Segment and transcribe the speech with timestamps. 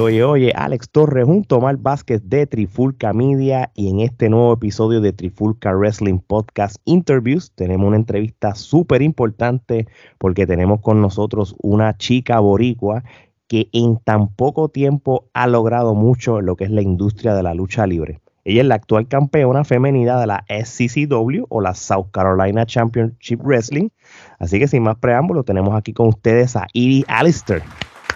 [0.00, 4.54] Oye, oye, Alex Torres junto a Omar Vázquez de Trifulca Media y en este nuevo
[4.54, 9.86] episodio de Trifulca Wrestling Podcast Interviews tenemos una entrevista súper importante
[10.16, 13.04] porque tenemos con nosotros una chica boricua
[13.46, 17.42] que en tan poco tiempo ha logrado mucho en lo que es la industria de
[17.42, 18.20] la lucha libre.
[18.44, 23.90] Ella es la actual campeona femenina de la SCCW o la South Carolina Championship Wrestling.
[24.38, 27.62] Así que sin más preámbulos, tenemos aquí con ustedes a Edie Alistair.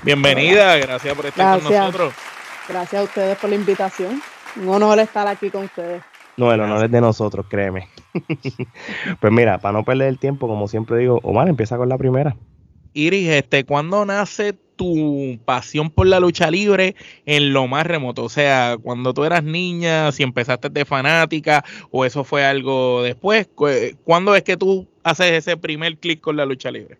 [0.04, 1.70] Bienvenida, gracias por estar Gracias.
[1.72, 2.14] con nosotros.
[2.68, 4.20] Gracias a ustedes por la invitación.
[4.56, 6.02] Un honor estar aquí con ustedes.
[6.36, 7.88] No, el honor es de nosotros, créeme.
[9.20, 12.36] pues mira, para no perder el tiempo, como siempre digo, Omar, empieza con la primera.
[12.92, 16.94] Iris, este, ¿cuándo nace tu pasión por la lucha libre
[17.26, 18.24] en lo más remoto?
[18.24, 23.48] O sea, cuando tú eras niña, si empezaste de fanática o eso fue algo después,
[23.54, 23.68] cu-
[24.04, 26.98] ¿cuándo es que tú haces ese primer clic con la lucha libre?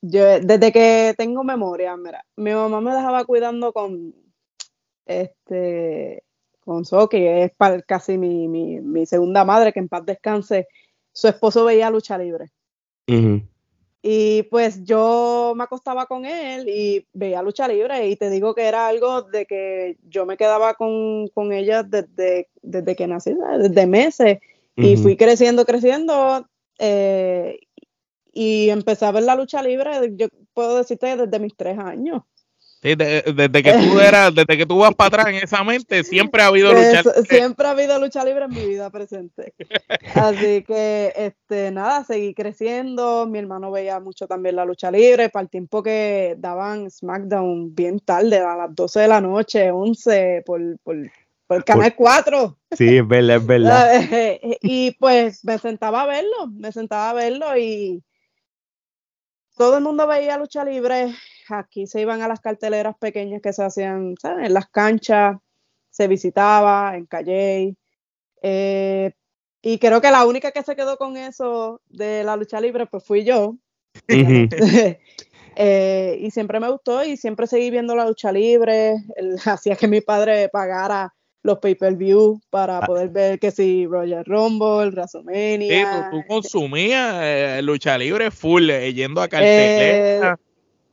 [0.00, 4.14] Yo, desde que tengo memoria, mira, mi mamá me dejaba cuidando con
[5.06, 6.22] este
[6.60, 10.68] con So, que es pa- casi mi, mi, mi segunda madre, que en paz descanse.
[11.12, 12.52] Su esposo veía lucha libre.
[14.02, 18.66] Y pues yo me acostaba con él y veía lucha libre y te digo que
[18.66, 23.86] era algo de que yo me quedaba con, con ella desde, desde que nací, desde
[23.86, 24.38] meses.
[24.76, 26.46] Y fui creciendo, creciendo
[26.78, 27.58] eh,
[28.40, 32.22] y empecé a ver la lucha libre, yo puedo decirte desde mis tres años.
[32.80, 36.04] Sí, de- desde que tú eras, desde que tú vas para atrás en esa mente,
[36.04, 37.22] siempre ha habido lucha libre.
[37.28, 39.54] siempre ha habido lucha libre en mi vida presente.
[40.14, 43.26] Así que, este, nada, seguí creciendo.
[43.26, 45.30] Mi hermano veía mucho también la lucha libre.
[45.30, 50.44] Para el tiempo que daban SmackDown bien tarde, a las 12 de la noche, 11,
[50.46, 50.96] por, por,
[51.48, 52.56] por el canal 4.
[52.76, 53.90] Sí, es verdad, es verdad.
[54.62, 58.00] y pues me sentaba a verlo, me sentaba a verlo y
[59.58, 61.14] todo el mundo veía lucha libre.
[61.48, 64.46] Aquí se iban a las carteleras pequeñas que se hacían ¿sabes?
[64.46, 65.36] en las canchas,
[65.90, 67.76] se visitaba en Calle.
[68.42, 69.12] Eh,
[69.60, 73.04] y creo que la única que se quedó con eso de la lucha libre pues
[73.04, 73.56] fui yo.
[75.60, 78.94] Eh, y siempre me gustó y siempre seguí viendo la lucha libre.
[79.44, 82.86] Hacía que mi padre pagara los pay-per-view para Ah.
[82.86, 86.08] poder ver que si Royal Rumble, Sí, WrestleMania.
[86.10, 90.36] tú, tú consumías eh, lucha libre full, eh, yendo a cartelera Eh,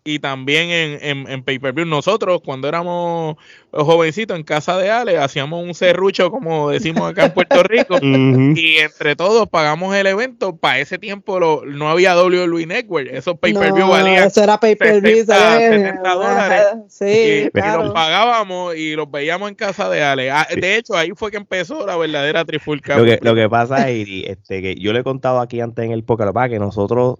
[0.07, 1.83] y también en, en, en pay-per-view.
[1.87, 3.37] Nosotros, cuando éramos
[3.71, 8.77] jovencitos en casa de Ale, hacíamos un serrucho, como decimos acá en Puerto Rico, y
[8.77, 10.55] entre todos pagamos el evento.
[10.57, 14.25] Para ese tiempo lo- no había WWE Network, esos pay-per-view no, valían.
[14.25, 15.25] eso era pay-per-view.
[15.25, 15.69] 60, ¿sabes?
[15.71, 16.65] 70 dólares.
[16.87, 20.29] Sí, y, los pagábamos y los veíamos en casa de Ale.
[20.29, 22.95] Ah, De hecho, ahí fue que empezó la verdadera trifulca.
[22.97, 25.91] Lo que, lo que pasa es este, que yo le he contado aquí antes en
[25.91, 27.15] el podcast, que nosotros,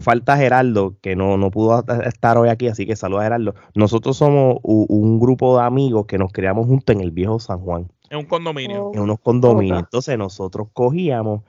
[0.00, 3.54] falta Gerardo, que no, no pudo estar hoy aquí, así que saluda a Gerardo.
[3.74, 7.90] Nosotros somos un grupo de amigos que nos criamos juntos en el viejo San Juan,
[8.08, 8.86] Es un condominio.
[8.86, 8.94] Oh.
[8.94, 9.80] en unos condominios.
[9.80, 11.42] Entonces nosotros cogíamos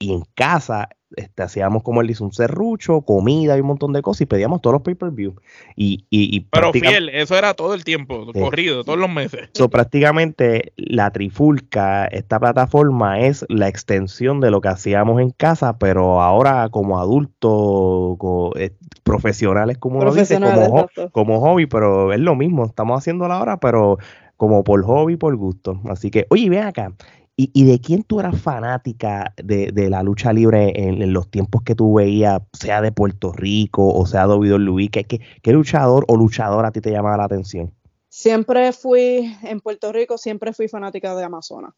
[0.00, 4.00] y en casa este, hacíamos, como él dice, un serrucho, comida y un montón de
[4.00, 5.34] cosas y pedíamos todos los pay-per-view.
[5.76, 8.40] Y, y, y Pero fiel, eso era todo el tiempo, Sí.
[8.40, 9.50] corrido, todos los meses.
[9.54, 15.78] So, prácticamente la trifulca, esta plataforma es la extensión de lo que hacíamos en casa,
[15.78, 18.16] pero ahora como adultos,
[18.56, 18.70] eh,
[19.02, 21.10] profesionales, como uno dice, Profesionales, como, ho- exacto.
[21.10, 23.98] como hobby, pero es lo mismo, estamos haciéndolo ahora, pero
[24.36, 25.80] como por hobby, por gusto.
[25.88, 26.92] Así que, oye, ven acá.
[27.40, 31.30] ¿Y, y de quién tú eras fanática de, de la lucha libre en, en los
[31.30, 34.88] tiempos que tú veías, sea de Puerto Rico o sea de WWE?
[34.90, 37.72] ¿Qué, qué, qué luchador o luchadora a ti te llamaba la atención?
[38.10, 41.72] Siempre fui, en Puerto Rico, siempre fui fanática de Amazonas.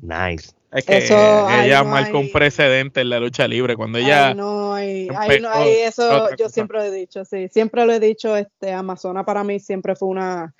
[0.00, 0.52] Nice.
[0.70, 3.74] Es que Eso, ella no marcó un hay- precedente en la lucha libre.
[3.74, 4.28] Cuando ella.
[4.28, 6.48] Ahí no, ahí, ahí no, ahí eso yo cosa.
[6.50, 10.08] siempre lo he dicho, sí, siempre lo he dicho, este, Amazona para mí siempre fue
[10.08, 10.54] una,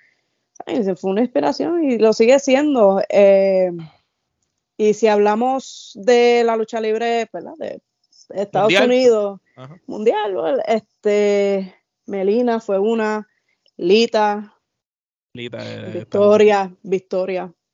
[0.67, 3.01] ay, fue una inspiración y lo sigue siendo.
[3.09, 3.71] eh,
[4.79, 7.55] y si hablamos de la lucha libre, ¿verdad?
[7.59, 7.83] De
[8.31, 8.85] Estados Mundial.
[8.85, 9.81] Unidos, Ajá.
[9.87, 11.75] mundial, este,
[12.07, 13.29] Melina fue una,
[13.77, 14.57] Lita,
[15.35, 16.73] Lita, eh, Victoria,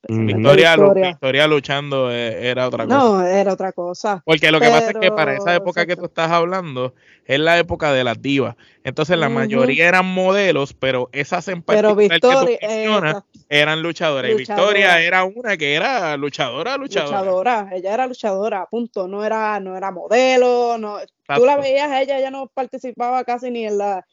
[0.09, 1.47] Victoria, Victoria, Victoria.
[1.47, 2.99] luchando eh, era otra cosa.
[2.99, 4.23] No, era otra cosa.
[4.25, 7.59] Porque lo que pasa es que para esa época que tú estás hablando es la
[7.59, 8.57] época de las divas.
[8.83, 14.31] Entonces la mayoría eran modelos, pero esas en particular Victoria, eran luchadoras.
[14.31, 17.19] Y Victoria era una que era luchadora, luchadora.
[17.21, 19.09] Luchadora, ella era luchadora, punto.
[19.09, 20.99] No era, no era modelo, no.
[21.35, 24.05] Tú la veías a ella, ella no participaba casi ni en la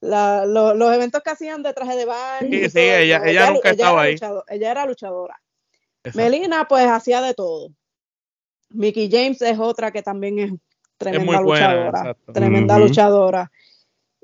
[0.00, 2.48] los, eventos que hacían de traje de baño.
[2.50, 4.16] Sí, sí, ella, ella, nunca estaba ahí.
[4.48, 5.40] ella era luchadora.
[6.14, 7.70] Melina, pues hacía de todo.
[8.68, 10.52] Mickey James es otra que también es
[10.96, 12.16] tremenda luchadora.
[12.32, 13.50] tremenda luchadora.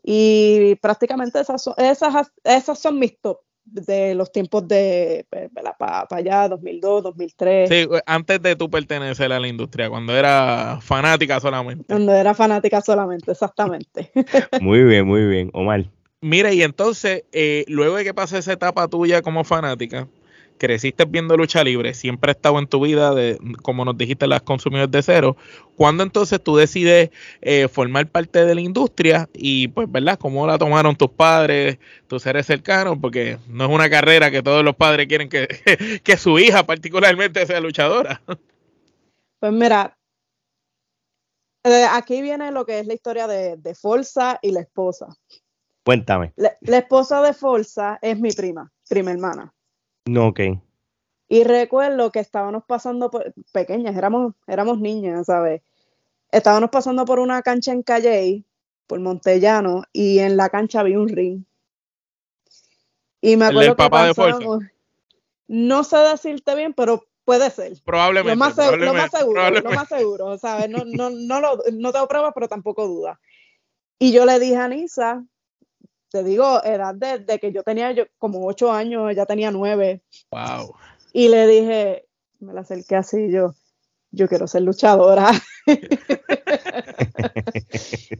[0.02, 6.06] Y prácticamente esas son, esas, esas son mis top de los tiempos de para pa,
[6.10, 7.68] allá, 2002, 2003.
[7.68, 11.84] Sí, antes de tú pertenecer a la industria, cuando era fanática solamente.
[11.86, 14.10] Cuando era fanática solamente, exactamente.
[14.60, 15.86] muy bien, muy bien, Omar.
[16.20, 20.08] Mire, y entonces, eh, luego de que pase esa etapa tuya como fanática,
[20.58, 24.42] creciste viendo lucha libre, siempre ha estado en tu vida, de, como nos dijiste, las
[24.42, 25.36] consumidas de cero.
[25.76, 27.10] ¿Cuándo entonces tú decides
[27.40, 29.28] eh, formar parte de la industria?
[29.34, 30.18] Y pues, ¿verdad?
[30.18, 32.98] ¿Cómo la tomaron tus padres, tus seres cercanos?
[33.00, 35.48] Porque no es una carrera que todos los padres quieren que,
[36.04, 38.22] que su hija particularmente sea luchadora.
[39.40, 39.98] Pues mira,
[41.64, 45.06] eh, aquí viene lo que es la historia de, de Forza y la esposa.
[45.84, 46.32] Cuéntame.
[46.36, 49.52] La, la esposa de Forza es mi prima, prima hermana.
[50.06, 50.40] No, ok.
[51.28, 55.62] Y recuerdo que estábamos pasando por, pequeñas, éramos, éramos niñas, ¿sabes?
[56.30, 58.44] Estábamos pasando por una cancha en Calle,
[58.86, 61.44] por Montellano, y en la cancha había un ring.
[63.20, 64.68] Y me acuerdo que papá de
[65.46, 67.72] No sé decirte bien, pero puede ser.
[67.84, 68.34] Probablemente.
[68.34, 70.68] Lo más, seguro, lo más seguro, lo más seguro, ¿sabes?
[70.68, 73.20] No, no, no, lo, no tengo pruebas, pero tampoco duda.
[73.98, 75.24] Y yo le dije a Nisa,
[76.12, 80.02] te digo, edad de, que yo tenía yo, como ocho años, ella tenía nueve.
[80.30, 80.74] Wow.
[81.14, 82.06] Y le dije,
[82.38, 83.54] me la acerqué así, yo,
[84.10, 85.30] yo quiero ser luchadora.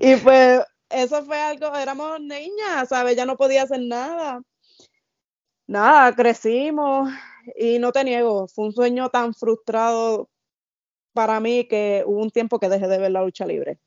[0.01, 3.15] y pues eso fue algo, éramos niñas, ¿sabes?
[3.15, 4.41] Ya no podía hacer nada.
[5.67, 7.11] Nada, crecimos
[7.57, 10.31] y no te niego, fue un sueño tan frustrado
[11.13, 13.79] para mí que hubo un tiempo que dejé de ver la lucha libre.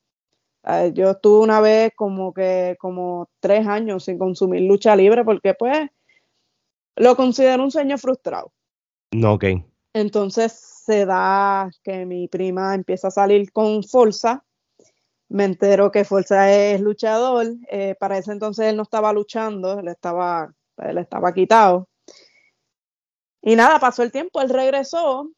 [0.67, 5.53] Eh, yo estuve una vez como que como tres años sin consumir lucha libre porque
[5.53, 5.89] pues
[6.95, 8.51] lo considero un sueño frustrado.
[9.11, 9.45] No, ok.
[9.93, 14.43] Entonces se da que mi prima empieza a salir con Forza.
[15.29, 17.47] Me entero que Forza es luchador.
[17.69, 21.87] Eh, para ese entonces él no estaba luchando, él estaba, él estaba quitado.
[23.41, 25.31] Y nada, pasó el tiempo, él regresó.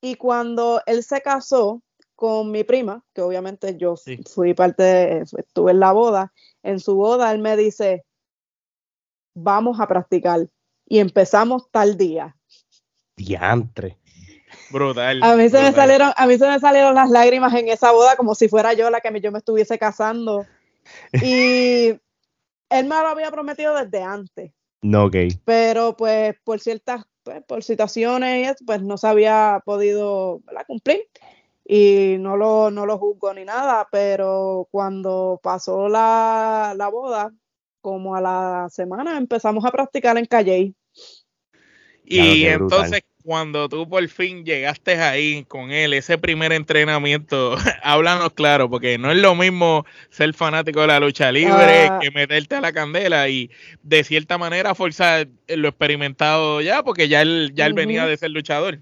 [0.00, 1.82] Y cuando él se casó,
[2.22, 3.96] con mi prima, que obviamente yo
[4.32, 6.32] fui parte, de, estuve en la boda,
[6.62, 8.04] en su boda él me dice,
[9.34, 10.46] vamos a practicar
[10.86, 12.36] y empezamos tal día.
[13.16, 13.98] Diantre.
[14.70, 15.20] Brutal.
[15.20, 18.14] A mí, se me salieron, a mí se me salieron las lágrimas en esa boda
[18.14, 20.46] como si fuera yo la que yo me estuviese casando.
[21.24, 24.52] Y él me lo había prometido desde antes.
[24.80, 25.16] No, ok.
[25.44, 31.08] Pero pues por ciertas, pues, por situaciones, pues no se había podido cumplir
[31.64, 37.32] y no lo, no lo juzgo ni nada, pero cuando pasó la, boda,
[37.80, 40.74] como a la semana empezamos a practicar en Calle.
[42.04, 48.68] Y entonces cuando tú por fin llegaste ahí con él, ese primer entrenamiento, háblanos claro,
[48.68, 51.98] porque no es lo mismo ser fanático de la lucha libre ah.
[52.00, 53.50] que meterte a la candela y
[53.82, 58.30] de cierta manera forzar lo experimentado ya, porque ya él, ya él venía de ser
[58.30, 58.80] luchador.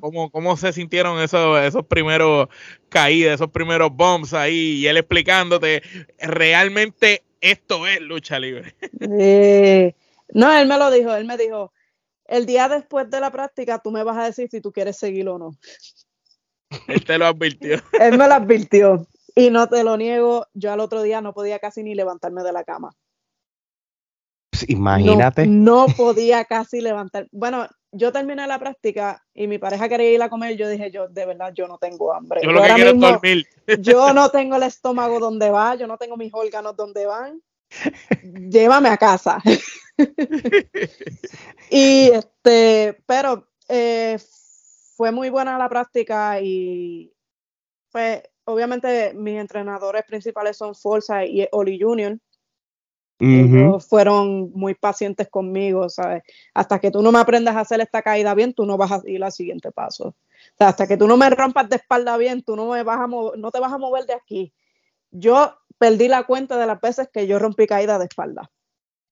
[0.00, 2.48] ¿Cómo, se sintieron esos, esos primeros
[2.88, 4.78] caídas, esos primeros bombs ahí?
[4.78, 5.82] Y él explicándote,
[6.18, 8.74] realmente esto es lucha libre.
[9.00, 11.72] no, él me lo dijo, él me dijo,
[12.26, 15.34] el día después de la práctica tú me vas a decir si tú quieres seguirlo
[15.34, 15.56] o no.
[16.88, 17.80] Él te lo advirtió.
[18.00, 19.06] él me lo advirtió.
[19.34, 22.52] Y no te lo niego, yo al otro día no podía casi ni levantarme de
[22.52, 22.96] la cama.
[24.50, 25.46] Pues imagínate.
[25.46, 27.28] No, podía casi levantar.
[27.32, 30.56] Bueno, yo terminé la práctica y mi pareja quería ir a comer.
[30.56, 32.40] Yo dije, yo de verdad, yo no tengo hambre.
[32.42, 33.46] Yo, lo que quiero es dormir.
[33.80, 37.42] Yo no tengo el estómago donde va, yo no tengo mis órganos donde van.
[38.22, 39.42] Llévame a casa.
[41.70, 44.18] y este, pero eh,
[44.96, 47.12] fue muy buena la práctica y
[47.90, 52.16] pues obviamente mis entrenadores principales son Forza y Oli Junior
[53.18, 56.22] ellos fueron muy pacientes conmigo, ¿sabes?
[56.54, 59.00] Hasta que tú no me aprendas a hacer esta caída bien, tú no vas a
[59.06, 60.08] ir al siguiente paso.
[60.08, 63.00] O sea, hasta que tú no me rompas de espalda bien, tú no, me vas
[63.00, 64.52] a no te vas a mover de aquí.
[65.10, 68.50] Yo perdí la cuenta de las veces que yo rompí caída de espalda.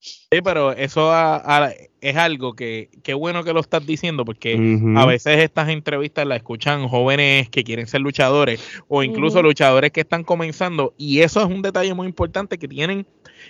[0.05, 1.11] Sí, pero eso
[2.03, 4.55] es algo que, qué bueno que lo estás diciendo, porque
[4.97, 10.03] a veces estas entrevistas las escuchan jóvenes que quieren ser luchadores o incluso luchadores que
[10.03, 13.07] están comenzando, y eso es un detalle muy importante que tienen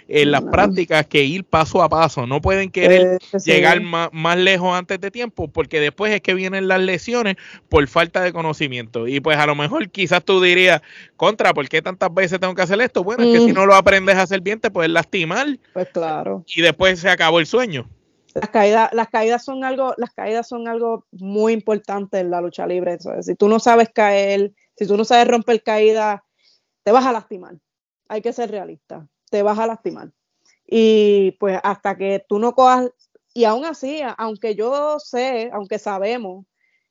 [0.08, 2.26] en las prácticas que ir paso a paso.
[2.26, 6.68] No pueden querer eh, llegar más, lejos antes de tiempo porque después es que vienen
[6.68, 7.36] las lesiones
[7.68, 9.06] por falta de conocimiento.
[9.06, 10.82] Y pues a lo mejor quizás tú dirías,
[11.16, 13.04] contra, ¿por qué tantas veces tengo que hacer esto?
[13.04, 15.46] Bueno, es que si no lo aprendes a hacer bien te puedes lastimar.
[15.72, 16.44] Pues claro.
[16.46, 17.88] Y después se acabó el sueño.
[18.34, 22.66] Las caídas, las caídas son algo, las caídas son algo muy importante en la lucha
[22.66, 22.98] libre.
[23.20, 26.24] Si tú no sabes caer, si tú no sabes romper caída,
[26.82, 27.54] te vas a lastimar.
[28.08, 30.12] Hay que ser realista te vas a lastimar.
[30.64, 32.88] Y pues hasta que tú no cojas,
[33.34, 36.46] y aún así, aunque yo sé, aunque sabemos,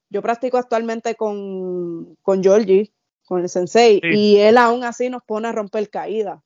[0.10, 2.92] yo practico actualmente con, con Georgie,
[3.26, 6.44] con el sensei, y él aún así nos pone a romper caída.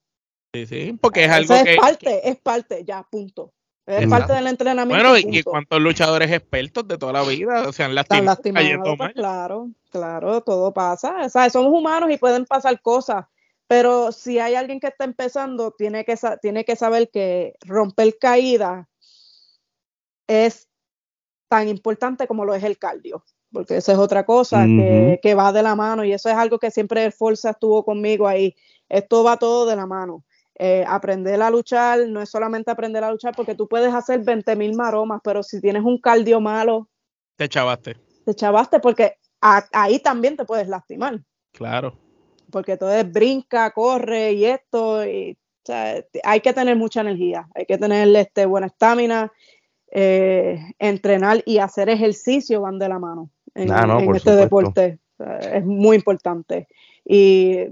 [0.54, 1.74] Sí, sí, porque es algo que...
[1.74, 3.54] Es parte, es parte, ya, punto.
[3.88, 5.04] Es parte del entrenamiento.
[5.10, 8.84] Bueno, y cuántos luchadores expertos de toda la vida se han lastimado.
[8.98, 11.26] Pues, claro, claro, todo pasa.
[11.26, 13.26] O sea, somos humanos y pueden pasar cosas.
[13.68, 18.88] Pero si hay alguien que está empezando, tiene que, tiene que saber que romper caída
[20.28, 20.70] es
[21.50, 25.64] tan importante como lo es el cardio, porque esa es otra cosa que, va de
[25.64, 28.56] la mano y eso es algo que siempre Forza estuvo conmigo ahí.
[28.90, 30.24] Esto va todo de la mano.
[30.60, 34.56] Eh, aprender a luchar no es solamente aprender a luchar porque tú puedes hacer 20
[34.56, 36.90] mil maromas, pero si tienes un cardio malo,
[37.36, 37.98] te chavaste.
[38.26, 41.22] Te chavaste porque ahí también te puedes lastimar.
[41.52, 42.07] Claro
[42.52, 45.38] porque todo es brinca, corre y esto, y,
[46.24, 49.32] hay que tener mucha energía, hay que tener este, buena estamina,
[49.92, 55.00] eh, entrenar y hacer ejercicio van de la mano en, ah, este deporte,
[55.42, 56.68] es muy importante.
[57.04, 57.66] Y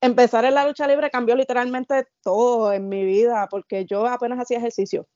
[0.00, 4.58] empezar en la lucha libre cambió literalmente todo en mi vida, porque yo apenas hacía
[4.58, 5.06] ejercicio.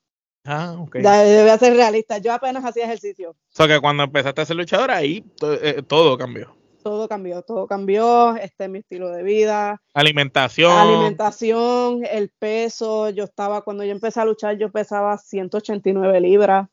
[0.45, 0.97] Ah, ok.
[0.97, 2.19] Debe ser realista.
[2.19, 3.31] Yo apenas hacía ejercicio.
[3.31, 6.57] O sea que cuando empezaste a ser luchadora, ahí eh, todo cambió.
[6.83, 8.37] Todo cambió, todo cambió.
[8.37, 9.83] Este, mi estilo de vida.
[9.93, 10.73] Alimentación.
[10.73, 13.11] Alimentación, el peso.
[13.11, 16.69] Yo estaba, cuando yo empecé a luchar, yo pesaba 189 libras.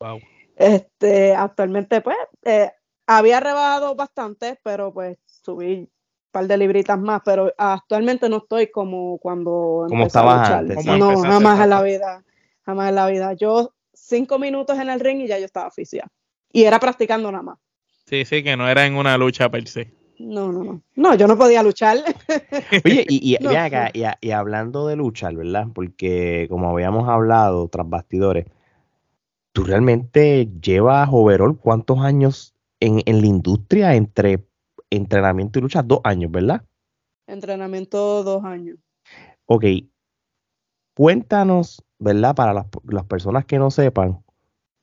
[0.00, 0.20] Wow.
[0.56, 2.70] Este, actualmente, pues, eh,
[3.06, 5.90] había rebajado bastante, pero pues subí
[6.30, 10.84] par de libritas más, pero actualmente no estoy como cuando como estaba antes.
[10.86, 12.24] No, jamás en la vida,
[12.62, 13.32] jamás en la vida.
[13.34, 16.08] Yo cinco minutos en el ring y ya yo estaba oficial.
[16.52, 17.58] Y era practicando nada más.
[18.06, 19.92] Sí, sí, que no era en una lucha per se.
[20.18, 20.82] No, no, no.
[20.96, 21.98] No, yo no podía luchar.
[22.84, 25.68] Oye, y, y, acá, y, hablando de luchar, ¿verdad?
[25.72, 28.46] Porque como habíamos hablado tras bastidores,
[29.52, 34.44] tú realmente llevas overall cuántos años en, en la industria entre
[34.90, 36.62] entrenamiento y lucha dos años, ¿verdad?
[37.26, 38.76] Entrenamiento dos años.
[39.46, 39.64] Ok.
[40.94, 42.34] Cuéntanos, ¿verdad?
[42.34, 44.22] Para las, personas que no sepan,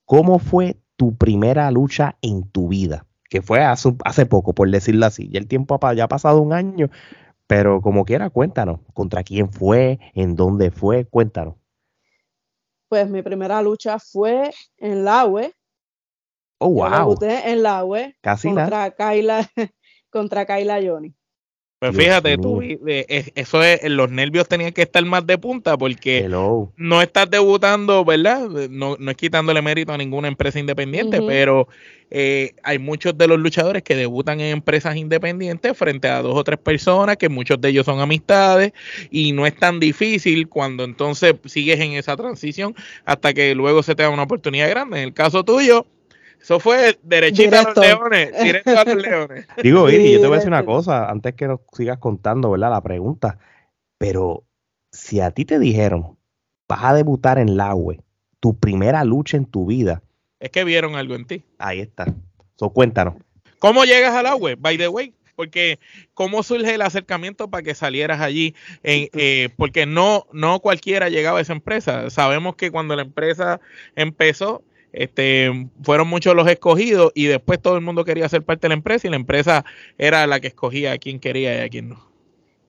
[0.05, 3.05] ¿cómo fue tu primera lucha en tu vida?
[3.29, 5.29] Que fue hace, hace poco, por decirlo así.
[5.29, 6.89] Ya el tiempo ya ha pasado un año,
[7.45, 8.79] pero como quiera, cuéntanos.
[8.93, 9.99] ¿Contra quién fue?
[10.13, 11.05] ¿En dónde fue?
[11.05, 11.55] Cuéntanos.
[12.89, 15.53] Pues mi primera lucha fue en la UE.
[16.59, 17.17] Oh, wow.
[17.21, 18.15] en la UE.
[18.21, 18.91] Casi contra nada.
[18.91, 19.49] Kyla,
[20.17, 21.13] contra Kyla Johnny.
[21.79, 27.01] Pues fíjate, tú, eso es, los nervios tenían que estar más de punta porque no
[27.03, 28.49] estás debutando, ¿verdad?
[28.71, 31.67] No, no, es quitándole mérito a ninguna empresa independiente, pero
[32.09, 36.43] eh, hay muchos de los luchadores que debutan en empresas independientes frente a dos o
[36.43, 38.71] tres personas, que muchos de ellos son amistades,
[39.11, 42.73] y no es tan difícil cuando entonces sigues en esa transición
[43.05, 44.97] hasta que luego se te da una oportunidad grande.
[44.97, 45.85] En el caso tuyo,
[46.41, 49.47] eso fue derechito a los leones, directo a los leones.
[49.63, 52.71] Digo, Iri, yo te voy a decir una cosa, antes que nos sigas contando, ¿verdad?
[52.71, 53.37] La pregunta.
[53.97, 54.45] Pero
[54.91, 56.17] si a ti te dijeron,
[56.67, 57.99] vas a debutar en la UE,
[58.39, 60.03] tu primera lucha en tu vida.
[60.39, 61.43] Es que vieron algo en ti.
[61.57, 62.05] Ahí está.
[62.55, 63.15] So, cuéntanos.
[63.59, 64.51] ¿Cómo llegas al agua?
[64.57, 65.79] By the way, porque
[66.13, 71.41] cómo surge el acercamiento para que salieras allí, eh, porque no, no cualquiera llegaba a
[71.41, 72.09] esa empresa.
[72.09, 73.59] Sabemos que cuando la empresa
[73.95, 78.69] empezó, este, fueron muchos los escogidos y después todo el mundo quería ser parte de
[78.69, 79.65] la empresa y la empresa
[79.97, 82.07] era la que escogía a quién quería y a quién no.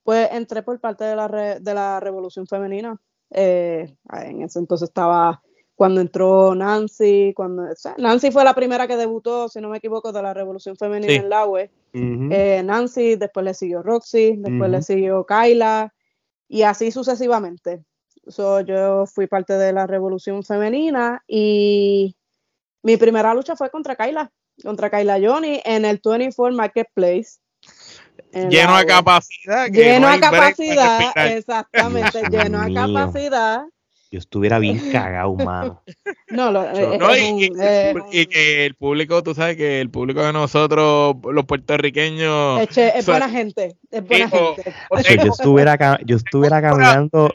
[0.05, 3.01] Pues entré por parte de la, de la revolución femenina.
[3.31, 5.43] Eh, en ese entonces estaba
[5.79, 7.63] cuando entró Nancy, cuando
[7.99, 11.29] Nancy fue la primera que debutó, si no me equivoco, de la revolución femenina en
[11.29, 11.71] la UE.
[11.93, 15.95] Eh, Nancy, después le siguió Roxy, después le siguió Kyla
[16.49, 17.85] y así sucesivamente.
[18.29, 22.15] Yo fui parte de la revolución femenina y
[22.83, 24.31] mi primera lucha fue contra Kyla,
[24.63, 27.39] contra Kyla Johnny en el 24 Marketplace.
[28.33, 29.67] en lleno a capacidad.
[29.67, 33.65] que Lleno no a capacidad, exactamente, Dios lleno a capacidad.
[34.11, 35.83] Yo estuviera bien cagado, mano.
[36.31, 39.91] No, lo, eh, No, y, y- eh, y que el público, tú sabes que el
[39.91, 44.75] público de nosotros, los puertorriqueños, es, che- es so- buena gente, es buena gente.
[44.91, 47.35] o Hacho, yo estuviera, yo estuviera caminando,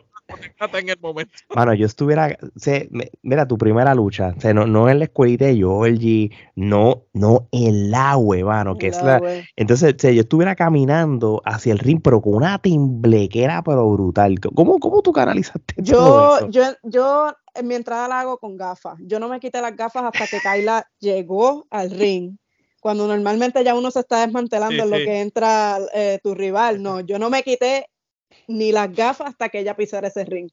[0.74, 1.34] en el momento.
[1.56, 5.56] mano, yo estuviera, se- me- mira, tu primera lucha, no, no en la escuelita de
[5.56, 9.44] Georgie, no, no en la web, mano, que es La la, web.
[9.56, 14.40] entonces, o sea, yo estuviera caminando hacia el ring, pero con una temblequera, pero brutal.
[14.56, 16.50] ¿Cómo, cómo tú canalizaste todo Yo, eso?
[16.50, 18.96] yo, yo en mi entrada la hago con gafas.
[19.02, 22.38] Yo no me quité las gafas hasta que Kyla llegó al ring.
[22.82, 25.04] Cuando normalmente ya uno se está desmantelando Sí, en lo sí.
[25.06, 26.82] que entra eh, tu rival.
[26.84, 27.86] No, yo no me quité
[28.48, 30.50] ni las gafas hasta que ella pisara ese ring.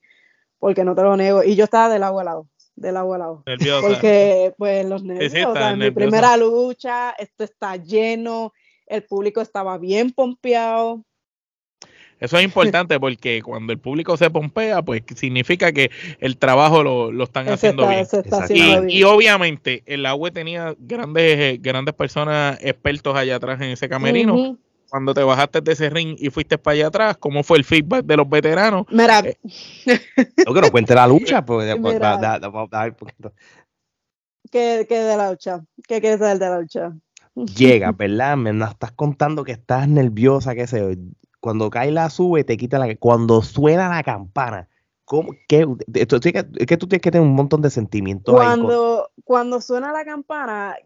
[0.59, 1.43] Porque no te lo niego.
[1.43, 2.49] Y yo estaba del agua al lado.
[2.77, 3.43] Del agua al lado.
[3.47, 3.87] Nerviosa.
[3.87, 5.33] Porque, pues, los nervios.
[5.33, 8.53] sí, o sea, mi primera lucha, esto está lleno.
[8.87, 11.05] El público estaba bien pompeado.
[12.21, 17.11] Eso es importante porque cuando el público se pompea, pues significa que el trabajo lo,
[17.11, 18.25] lo están haciendo está, bien.
[18.27, 18.91] está haciendo Y, bien.
[18.91, 24.59] y obviamente el agua tenía grandes, eh, grandes personas expertos allá atrás en ese camerino.
[24.91, 28.05] Cuando te bajaste de ese ring y fuiste para allá atrás, ¿cómo fue el feedback
[28.05, 28.87] de los veteranos?
[28.91, 29.37] Mira, Eh,
[30.47, 31.99] No, que no cuente la lucha, pues, Mira.
[31.99, 33.33] da- da- da- da- da- porque no-
[34.51, 35.61] ¿qué, qué de la lucha?
[35.87, 36.93] ¿Qué quieres saber de la lucha?
[37.57, 38.37] llega, ¿verdad?
[38.37, 41.01] Me nos estás contando que estás nerviosa, qué sé yo.
[41.41, 42.95] Cuando cae la sube, te quita la...
[42.97, 44.69] Cuando suena la campana,
[45.05, 45.33] ¿cómo?
[45.49, 45.67] ¿Qué?
[45.95, 48.49] Esto, que- es que tú tienes que tener un montón de sentimientos ahí.
[48.49, 50.77] con- Cuando, cuando suena la campana,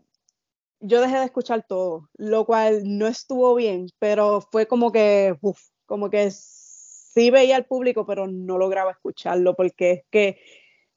[0.86, 5.58] yo dejé de escuchar todo, lo cual no estuvo bien, pero fue como que, uf,
[5.86, 10.38] como que sí veía al público, pero no lograba escucharlo porque es que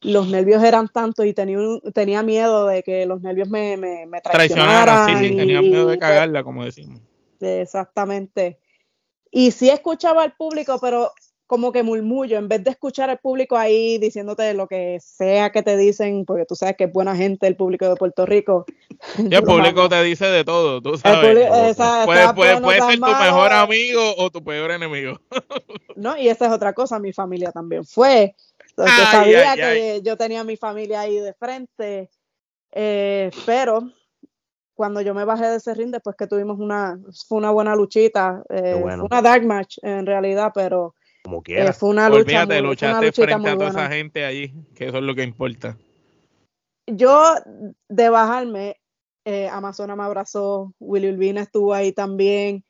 [0.02, 4.06] los nervios eran tantos y tenía, un- tenía miedo de que los nervios me, me,
[4.06, 5.22] me Traicionaron, traicionaran.
[5.22, 7.02] sí, sí, tenían y- miedo de y- cagarla, como decimos.
[7.40, 8.60] Exactamente.
[9.32, 11.12] Y sí escuchaba al público, pero
[11.48, 15.64] como que murmullo, en vez de escuchar al público ahí diciéndote lo que sea que
[15.64, 18.66] te dicen, porque tú sabes que es buena gente el público de Puerto Rico.
[19.32, 21.20] Y el público te dice de todo, tú sabes.
[21.20, 22.22] público- esa- Puede,
[22.82, 25.20] ser tu mejor amigo o tu peor enemigo.
[25.96, 26.18] ¿no?
[26.18, 28.36] Y esa es otra cosa, mi familia también fue.
[28.70, 29.64] Entonces, Ay, sabía ay, que
[29.94, 30.02] ay.
[30.04, 32.10] yo tenía a mi familia ahí de frente,
[32.72, 33.90] eh, pero
[34.76, 38.44] cuando yo me bajé de ese ring, después que tuvimos una, fue una buena luchita,
[38.50, 39.08] eh, bueno.
[39.08, 40.94] fue una dark match en realidad, pero
[41.28, 41.74] Como eh, quiera.
[41.74, 43.82] fue una lucha, Olvídate, muy, fue una luchaste frente muy a toda buena.
[43.82, 45.78] esa gente allí, que eso es lo que importa.
[46.90, 47.36] Yo,
[47.90, 48.80] de bajarme,
[49.26, 52.64] eh, Amazona me abrazó, Willy Urbina estuvo ahí también,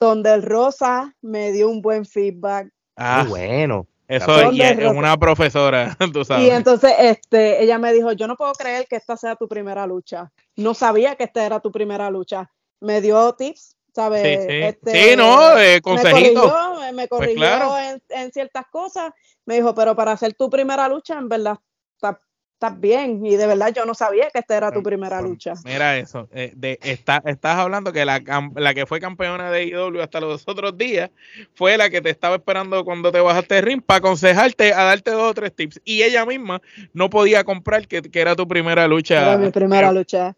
[0.00, 2.72] donde el Rosa me dio un buen feedback.
[2.96, 3.86] Ah, bueno.
[4.08, 4.90] eso es, y de es rosa.
[4.98, 6.46] una profesora, tú sabes.
[6.46, 9.86] Y entonces este, ella me dijo, yo no puedo creer que esta sea tu primera
[9.86, 10.32] lucha.
[10.56, 12.50] No sabía que esta era tu primera lucha.
[12.80, 14.22] Me dio tips, ¿sabes?
[14.22, 14.54] Sí, sí.
[14.62, 16.42] Este, Sí, no, eh, me consejito.
[16.42, 17.78] Pues corrigió, me- me corrigió claro.
[17.78, 19.12] en, en ciertas cosas.
[19.46, 21.58] Me dijo, pero para hacer tu primera lucha, en verdad,
[21.96, 22.18] está-
[22.54, 23.24] estás bien.
[23.24, 25.54] Y de verdad yo no sabía que esta era tu primera Pues, lucha.
[25.64, 28.20] Mira eso, eh, de, está, estás hablando que la,
[28.54, 31.10] la que fue campeona de IW hasta los otros días
[31.54, 35.10] fue la que te estaba esperando cuando te bajaste de ring para aconsejarte, a darte
[35.10, 35.80] dos o tres tips.
[35.84, 36.60] Y ella misma
[36.92, 39.22] no podía comprar que, que era tu primera lucha.
[39.22, 40.36] Era mi primera Pero- lucha.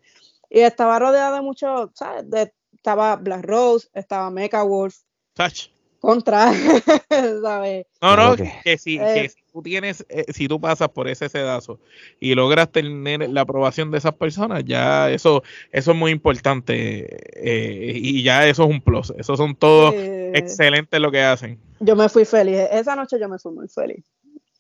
[0.49, 2.29] Y estaba rodeada de muchos, ¿sabes?
[2.31, 4.97] De- estaba Black Rose, estaba Mecha Wolf,
[5.37, 5.68] Sach.
[6.01, 6.53] contra,
[7.42, 7.87] ¿sabes?
[8.01, 9.14] No, no, que- que, si, Eh.
[9.14, 11.79] que si tú tienes, eh, si tú pasas por ese sedazo
[12.18, 17.92] y logras tener la aprobación de esas personas, ya eso, eso es muy importante eh,
[17.95, 19.12] y ya eso es un plus.
[19.16, 21.61] Esos son todos Eh, excelentes lo que hacen.
[21.79, 22.57] yo me fui feliz.
[22.73, 24.05] Esa noche yo me fui muy feliz.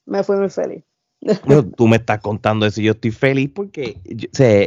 [0.06, 0.84] Me fui muy feliz.
[1.76, 4.62] Tú me estás contando eso y yo estoy feliz porque yo- o sea,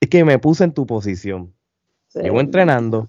[0.00, 1.52] es que me puse en tu posición.
[2.12, 2.20] Sí.
[2.22, 3.08] Llevo entrenando.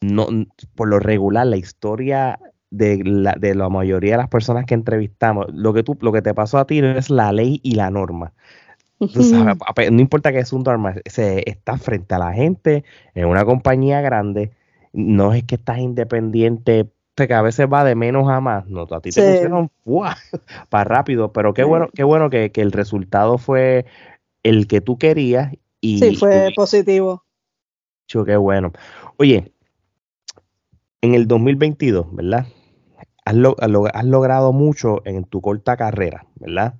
[0.00, 0.26] No,
[0.74, 2.38] por lo regular, la historia
[2.70, 6.22] de la, de la mayoría de las personas que entrevistamos, lo que tú, lo que
[6.22, 8.32] te pasó a ti no es la ley y la norma.
[9.00, 14.00] No importa que es un norma, se está frente a la gente en una compañía
[14.00, 14.50] grande,
[14.92, 19.00] no es que estás independiente, que a veces va de menos a más, no, a
[19.00, 19.32] ti te Sí.
[19.32, 19.70] pusieron
[20.68, 23.86] para rápido, pero qué bueno, qué bueno que, que el resultado fue
[24.42, 27.24] el que tú querías y, Sí, fue y- positivo.
[28.08, 28.72] Chu, qué bueno.
[29.18, 29.52] Oye,
[31.00, 32.46] en el 2022, ¿verdad?
[33.24, 36.76] Has, lo- has lo- has logrado mucho en tu corta carrera, ¿verdad?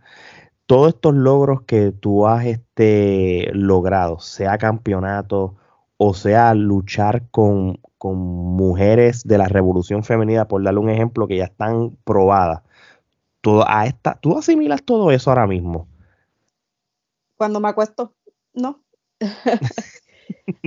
[0.66, 5.56] Todos estos logros que tú has este, logrado, sea campeonato
[5.98, 11.38] o sea luchar con, con mujeres de la revolución femenina, por darle un ejemplo, que
[11.38, 12.62] ya están probadas.
[13.42, 15.88] Todo, a esta, ¿Tú asimilas todo eso ahora mismo?
[17.36, 18.14] Cuando me acuesto,
[18.54, 18.84] no.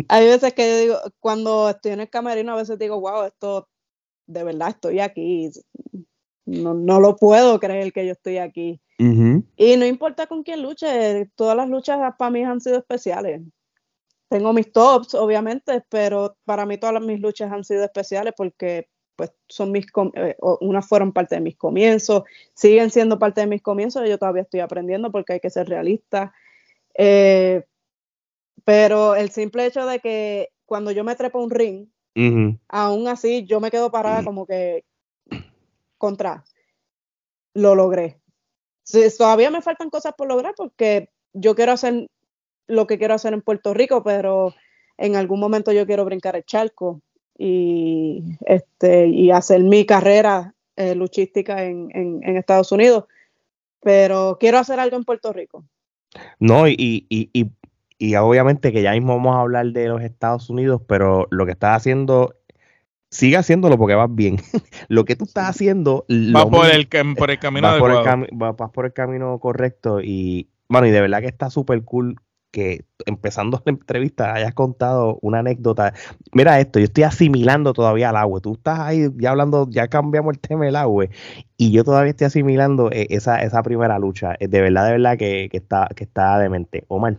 [0.08, 3.70] hay veces que yo digo, cuando estoy en el camerino, a veces digo, wow, esto,
[4.28, 5.52] de verdad estoy aquí.
[6.46, 8.82] No, no lo puedo creer que yo estoy aquí.
[8.98, 13.42] Y no importa con quién luche, todas las luchas para mí han sido especiales.
[14.30, 19.34] Tengo mis tops, obviamente, pero para mí todas mis luchas han sido especiales porque pues
[19.50, 24.08] son mis, eh, unas fueron parte de mis comienzos, siguen siendo parte de mis comienzos,
[24.08, 26.34] yo todavía estoy aprendiendo porque hay que ser realista.
[26.96, 27.64] Eh,
[28.66, 31.88] pero el simple hecho de que cuando yo me trepo un ring,
[32.68, 34.84] aún así yo me quedo parada como que
[35.98, 36.44] contra,
[37.54, 38.20] lo logré.
[39.18, 42.10] todavía me faltan cosas por lograr porque yo quiero hacer
[42.68, 44.54] lo que quiero hacer en Puerto Rico, pero
[44.98, 47.02] en algún momento yo quiero brincar el charco
[47.38, 53.06] y, este, y hacer mi carrera eh, luchística en, en, Estados Unidos,
[53.82, 55.66] pero quiero hacer algo en Puerto Rico.
[56.40, 56.76] No, y,
[57.10, 57.52] y, y,
[58.02, 61.52] y, obviamente que ya mismo vamos a hablar de los Estados Unidos, pero lo que
[61.52, 62.36] estás haciendo,
[63.10, 64.38] sigue haciéndolo porque vas bien.
[64.88, 66.06] lo que tú estás haciendo...
[66.10, 70.50] Vas por el, por el camino vas por el, vas por el camino correcto y,
[70.68, 72.16] bueno, y de verdad que está súper cool
[72.52, 75.94] que empezando la entrevista hayas contado una anécdota.
[76.34, 78.42] Mira esto, yo estoy asimilando todavía al agua.
[78.42, 81.06] Tú estás ahí ya hablando, ya cambiamos el tema del agua
[81.58, 84.36] y yo todavía estoy asimilando eh, esa, esa primera lucha.
[84.40, 86.84] Eh, de verdad, de verdad que, que está, que está demente.
[86.90, 87.18] Omar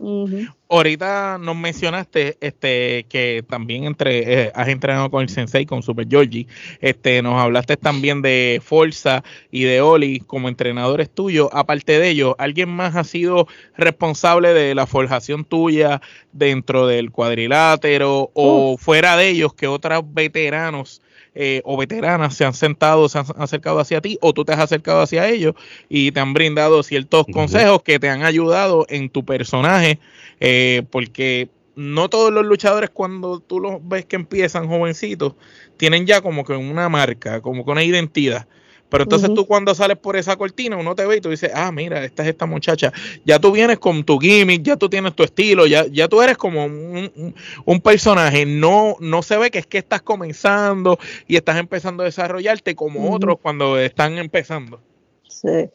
[0.73, 6.09] ahorita nos mencionaste este que también entre eh, has entrenado con el Sensei, con Super
[6.09, 6.47] Georgie.
[6.81, 11.49] Este, nos hablaste también de Forza y de Oli como entrenadores tuyos.
[11.53, 16.01] Aparte de ellos, ¿alguien más ha sido responsable de la forjación tuya
[16.33, 21.03] dentro del cuadrilátero o fuera de ellos que otros veteranos
[21.35, 24.61] eh, o veteranas se han sentado, se han acercado hacia ti o tú te has
[24.61, 25.55] acercado hacia ellos
[25.89, 29.99] y te han brindado ciertos consejos que te han ayudado en tu personaje,
[30.41, 35.35] eh, porque no todos los luchadores cuando tú los ves que empiezan jovencitos
[35.79, 38.47] tienen ya como que una marca, como que una identidad.
[38.93, 41.73] Pero entonces tú cuando sales por esa cortina, uno te ve y tú dices, ah,
[41.73, 42.93] mira, esta es esta muchacha.
[43.25, 46.37] Ya tú vienes con tu gimmick, ya tú tienes tu estilo, ya, ya tú eres
[46.37, 48.45] como un, personaje.
[48.45, 53.15] No, no se ve que es que estás comenzando y estás empezando a desarrollarte como
[53.15, 54.79] otros cuando están empezando.
[55.27, 55.71] Sí.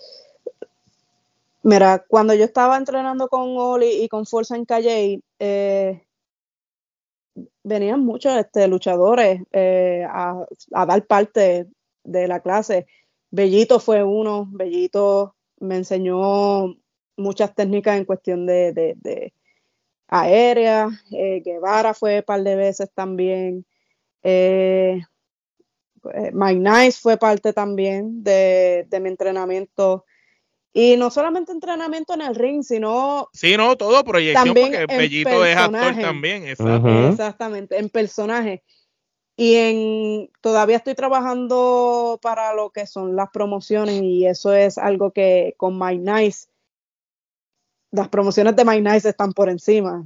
[1.64, 6.04] Mira, cuando yo estaba entrenando con Oli y con Forza en Calle, eh,
[7.64, 11.66] venían muchos este, luchadores eh, a, a, dar parte
[12.04, 12.86] de la clase.
[13.30, 16.76] Bellito fue uno, Bellito me enseñó
[17.18, 19.34] muchas técnicas en cuestión de, de,
[20.08, 23.66] aérea, eh, Guevara fue un par de veces también,
[24.24, 25.02] eh,
[26.14, 30.06] eh, Mike Nice fue parte también de, mi entrenamiento.
[30.74, 33.30] Y no solamente entrenamiento en el ring, sino.
[33.34, 36.48] Sí, no, todo proyección, porque Bellito es actor también.
[36.48, 38.64] Exactamente, en personaje.
[39.40, 45.12] Y en, todavía estoy trabajando para lo que son las promociones y eso es algo
[45.12, 46.48] que con My Nice,
[47.92, 50.04] las promociones de My Nice están por encima.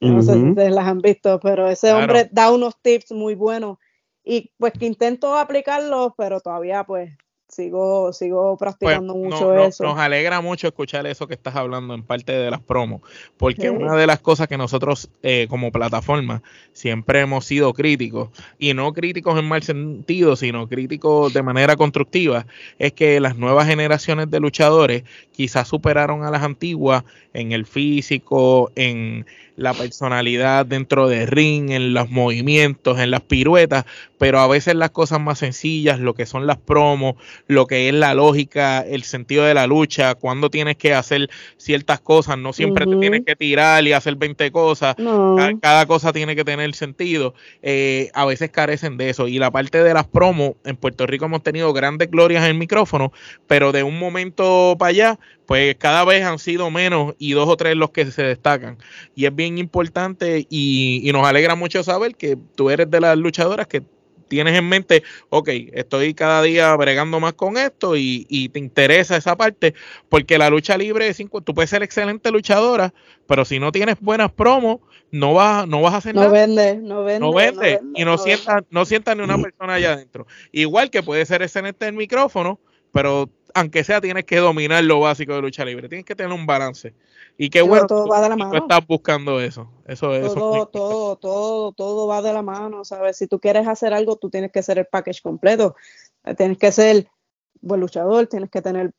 [0.00, 3.78] No sé si ustedes las han visto, pero ese hombre da unos tips muy buenos.
[4.22, 7.10] Y pues que intento aplicarlos, pero todavía pues
[7.48, 9.84] sigo, sigo practicando pues, mucho eso.
[9.84, 13.02] nos alegra mucho escuchar eso que estás hablando en parte de las promos,
[13.36, 18.74] porque una de las cosas que nosotros eh, como plataforma siempre hemos sido críticos, y
[18.74, 22.46] no críticos en mal sentido, sino críticos de manera constructiva,
[22.78, 25.04] es que las nuevas generaciones de luchadores
[25.38, 29.24] quizás superaron a las antiguas en el físico, en
[29.58, 33.84] la personalidad dentro de ring, en los movimientos, en las piruetas,
[34.18, 37.94] pero a veces las cosas más sencillas, lo que son las promos, lo que es
[37.94, 42.86] la lógica, el sentido de la lucha, cuando tienes que hacer ciertas cosas, no siempre
[42.86, 44.96] te tienes que tirar y hacer 20 cosas,
[45.60, 49.28] cada, cosa tiene que tener sentido, eh, a veces carecen de eso.
[49.28, 52.58] Y la parte de las promos, en Puerto Rico hemos tenido grandes glorias en el
[52.58, 53.12] micrófono,
[53.46, 57.56] pero de un momento para allá, pues cada vez han sido menos y dos o
[57.56, 58.78] tres los que se destacan.
[59.14, 63.16] Y es bien importante y, y nos alegra mucho saber que tú eres de las
[63.16, 63.82] luchadoras que
[64.28, 69.16] tienes en mente, ok, estoy cada día bregando más con esto y, y te interesa
[69.16, 69.74] esa parte,
[70.08, 72.94] porque la lucha libre, cinco, tú puedes ser excelente luchadora,
[73.26, 76.28] pero si no tienes buenas promos, no vas, no vas a hacer nada.
[76.28, 77.80] Vende, no vende, no vende.
[77.94, 80.26] y no, sienta, no sienta ni una persona allá adentro.
[80.52, 82.60] Igual que puede ser excelente el micrófono,
[82.92, 86.46] pero aunque sea tienes que dominar lo básico de lucha libre, tienes que tener un
[86.46, 86.94] balance.
[87.36, 88.56] Y qué bueno todo va de la mano.
[88.56, 89.70] estás buscando eso.
[89.86, 93.16] Eso, todo, eso todo, todo, todo va de la mano, ¿sabes?
[93.16, 95.76] Si tú quieres hacer algo, tú tienes que ser el package completo.
[96.36, 97.08] Tienes que ser
[97.60, 98.92] buen luchador, tienes que tener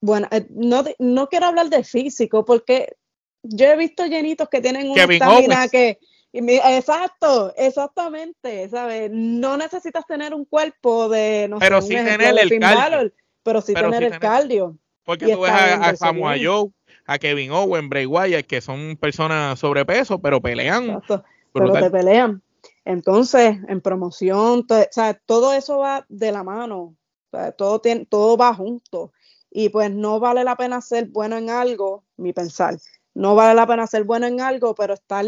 [0.00, 2.94] bueno, eh, no, no quiero hablar de físico porque
[3.42, 5.98] yo he visto llenitos que tienen una estamina que.
[6.38, 9.10] Exacto, exactamente, ¿sabes?
[9.12, 12.78] No necesitas tener un cuerpo de, no Pero sé, sí tener el cardio.
[12.78, 14.78] Balor, pero sí Pero tener sí el tener- cardio.
[15.04, 16.34] Porque tú ves a, Samoa.
[16.42, 16.70] Joe,
[17.06, 22.42] a Kevin Owen, Bray Wyatt, que son personas sobrepeso, pero pelean Exacto, pero te pelean.
[22.84, 26.96] Entonces, en promoción, o sea, todo eso va de la mano, o
[27.30, 29.12] sea, todo, tiene, todo va junto.
[29.50, 32.76] Y pues no vale la pena ser bueno en algo, mi pensar.
[33.14, 35.24] No vale la pena ser bueno en algo, pero estar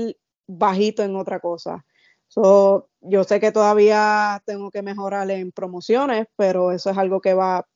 [0.48, 1.84] bajito en otra cosa.
[2.26, 7.34] So, yo sé que todavía tengo que mejorar en promociones, pero eso es algo que
[7.34, 7.66] va.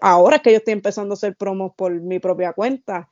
[0.00, 3.08] ahora es que yo estoy empezando a hacer promos por mi propia cuenta.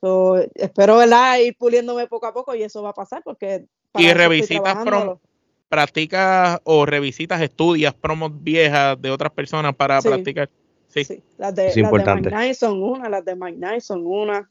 [0.00, 1.38] So, espero ¿verdad?
[1.38, 3.66] ir puliéndome poco a poco y eso va a pasar porque.
[3.92, 5.20] para Y revisitas trabajándolo.
[5.68, 10.08] practicas o revisitas, estudias promos viejas de otras personas para Sí.
[10.08, 10.50] practicar.
[10.88, 11.04] Sí.
[11.04, 12.22] Sí, las de, Es las de importante.
[12.28, 14.50] Mike Knight son una, las de Mike Knight son una,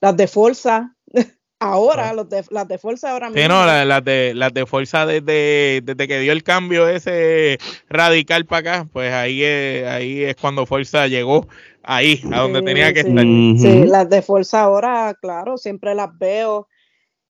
[0.00, 0.94] las de Forza,
[1.62, 2.12] ahora, Ah.
[2.14, 3.48] los de, las de Forza ahora Sí, mismo.
[3.48, 8.44] no, la- las de las de fuerza desde, desde que dio el cambio ese radical
[8.46, 11.46] para acá, pues ahí es, ahí es cuando fuerza llegó
[11.82, 13.08] ahí, a donde Sí, tenía que sí.
[13.08, 13.24] estar.
[13.24, 16.68] Sí, las de Forza ahora, claro, siempre las veo.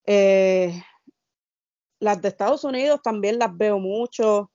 [0.07, 0.83] Eh,
[2.01, 4.51] las de Estados Unidos también las veo mucho.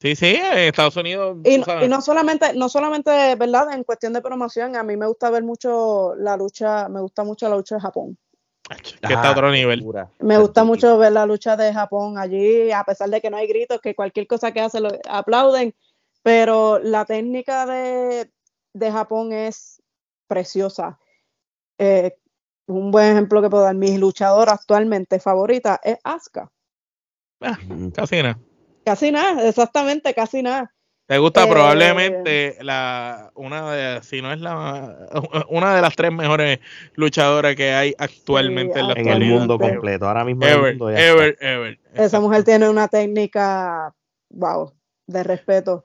[0.00, 1.38] Sí, sí, en Estados Unidos.
[1.44, 3.72] Y, no- y no solamente, no solamente, ¿verdad?
[3.72, 7.48] En cuestión de promoción, a mí me gusta ver mucho la lucha, me gusta mucho
[7.48, 8.18] la lucha de Japón.
[8.68, 9.84] Que está a otro nivel.
[10.18, 13.46] Me gusta mucho ver la lucha de Japón allí, a pesar de que no hay
[13.46, 15.74] gritos, que cualquier cosa que hace lo aplauden,
[16.22, 18.30] pero la técnica de,
[18.72, 19.82] de Japón es
[20.26, 20.98] preciosa.
[21.78, 22.16] Eh,
[22.66, 26.50] un buen ejemplo que puedo dar, mi luchadora actualmente favorita es Asuka.
[27.40, 27.58] Ah,
[27.94, 28.38] casi nada.
[28.84, 30.73] Casi nada, exactamente, casi nada.
[31.06, 35.08] Te gusta Eh, probablemente la una de, si no es la
[35.50, 36.60] una de las tres mejores
[36.94, 40.06] luchadoras que hay actualmente en la En el mundo Ever, completo.
[40.08, 41.24] Ahora mismo en el Ever, mundo ya está.
[41.24, 41.80] ever, ever.
[41.92, 43.94] Esa mujer tiene una técnica,
[44.30, 44.72] wow,
[45.06, 45.84] de respeto.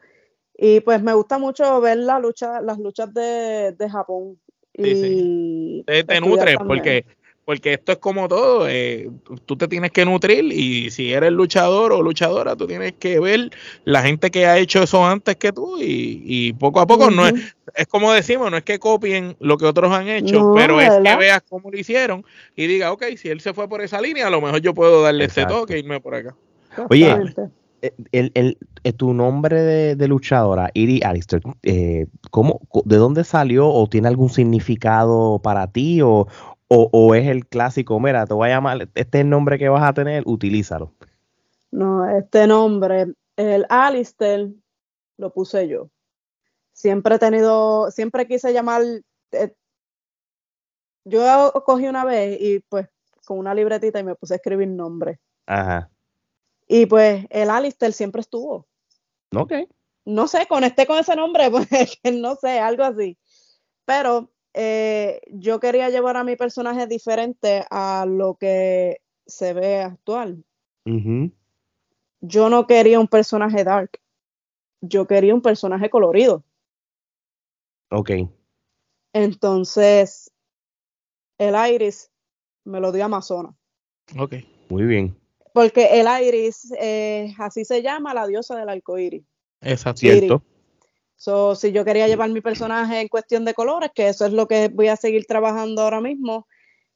[0.55, 4.39] Y pues me gusta mucho ver la lucha, las luchas de, de Japón.
[4.81, 6.67] Sí, Y te, te estudiar nutres también.
[6.67, 7.05] porque
[7.49, 9.09] porque esto es como todo eh,
[9.45, 13.49] tú- te tienes que nutrir y si eres luchador o luchadora tú tienes que ver
[13.85, 17.25] la gente que ha hecho eso antes que tú y, y poco a poco no
[17.25, 17.33] es,
[17.73, 20.91] es como decimos no es que copien lo que otros han hecho No, pero es
[21.03, 22.23] que veas cómo lo hicieron
[22.55, 25.01] y diga ok si él se fue por esa línea a lo mejor yo puedo
[25.01, 25.61] darle Exacto.
[25.61, 26.35] toque e irme por acá
[26.87, 27.33] Oye.
[27.81, 33.23] Eh, el, el- eh, tu nombre de, de luchadora, Iri Alistair, eh, ¿cómo, ¿de dónde
[33.23, 36.27] salió o tiene algún significado para ti o,
[36.69, 39.69] o, o es el clásico, mira, te voy a llamar, este es el nombre que
[39.69, 40.93] vas a tener, utilízalo?
[41.71, 44.49] No, este nombre, el Alistair,
[45.17, 45.89] lo puse yo.
[46.71, 48.83] Siempre he tenido, siempre quise llamar.
[49.31, 49.53] eh,
[51.05, 52.87] yo cogí una vez y pues
[53.25, 55.19] con una libretita y me puse a escribir nombre.
[55.45, 55.89] Ajá.
[56.67, 58.67] Y pues el Alistair siempre estuvo.
[59.35, 59.53] Ok.
[60.05, 61.67] No sé, conecté con ese nombre, pues
[62.13, 63.17] no sé, algo así.
[63.85, 70.43] Pero eh, yo quería llevar a mi personaje diferente a lo que se ve actual.
[72.21, 73.99] Yo no quería un personaje dark.
[74.81, 76.43] Yo quería un personaje colorido.
[77.91, 78.11] Ok.
[79.13, 80.31] Entonces,
[81.37, 82.11] el Iris
[82.63, 83.55] me lo dio Amazona.
[84.17, 84.35] ok
[84.69, 85.15] Muy bien.
[85.53, 89.23] Porque el Iris, eh, así se llama la diosa del arco iris.
[89.61, 90.43] exacto Cierto.
[91.19, 94.47] So, si yo quería llevar mi personaje en cuestión de colores, que eso es lo
[94.47, 96.47] que voy a seguir trabajando ahora mismo,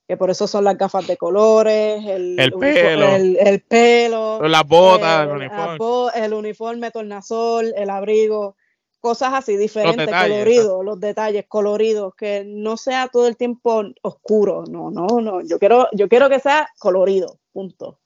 [0.08, 3.06] que por eso son las gafas de colores, el, pelo.
[3.06, 6.26] el, el pelo, las botas el, el uniforme.
[6.26, 8.56] el uniforme, tornasol, el abrigo,
[9.02, 14.64] cosas así diferentes, detalles, coloridos, los detalles coloridos, que no sea todo el tiempo oscuro,
[14.72, 18.00] no, no, no, yo quiero, yo quiero que sea colorido, punto.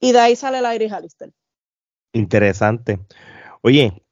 [0.00, 1.32] Y de ahí sale el Iris Alistair.
[2.12, 2.98] Interesante.
[3.62, 4.02] Oye,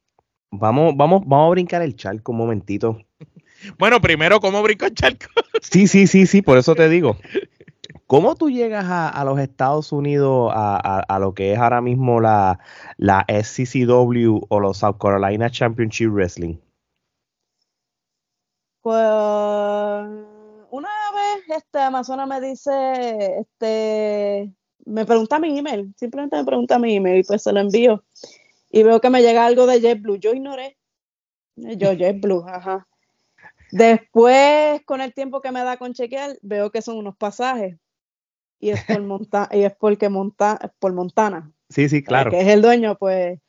[0.51, 2.99] vamos, vamos, vamos a brincar el charco un momentito.
[3.79, 5.27] bueno primero cómo brinco el charco
[5.61, 7.17] Sí, sí, sí, sí, por eso te digo.
[8.07, 11.81] ¿Cómo tú llegas a, a los Estados Unidos a, a- a lo que es ahora
[11.81, 12.59] mismo la,
[12.97, 16.57] la SCCW o los South Carolina Championship Wrestling?
[18.81, 18.95] Pues
[20.69, 22.71] una vez este Amazona me dice,
[23.39, 24.51] este,
[24.85, 28.03] me pregunta mi email, simplemente me pregunta mi email y pues se lo envío.
[28.75, 30.19] Y veo que me llega algo de JetBlue.
[30.19, 30.77] Yo ignoré.
[31.55, 32.85] Yo JetBlue, ajá.
[33.71, 37.77] Después, con el tiempo que me da con chequear, veo que son unos pasajes.
[38.59, 41.53] Y es por, Monta y es porque Monta por Montana.
[41.69, 42.29] Sí, sí, claro.
[42.29, 43.39] que es el dueño, pues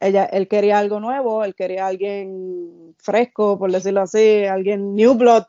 [0.00, 5.44] ella, él quería algo nuevo, él quería alguien fresco, por decirlo así, alguien new blood,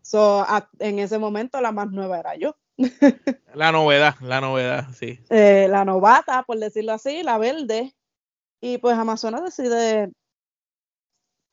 [0.00, 0.46] so,
[0.78, 2.56] en ese momento la más nueva era yo.
[3.54, 5.20] La novedad, la novedad, sí.
[5.30, 7.94] Eh, la novata, por decirlo así, la verde.
[8.60, 10.10] Y pues Amazonas decide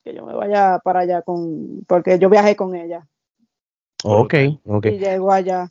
[0.03, 3.08] que yo me vaya para allá con, porque yo viajé con ella.
[4.03, 4.34] Ok,
[4.65, 4.86] ok.
[4.86, 5.69] Y llego allá.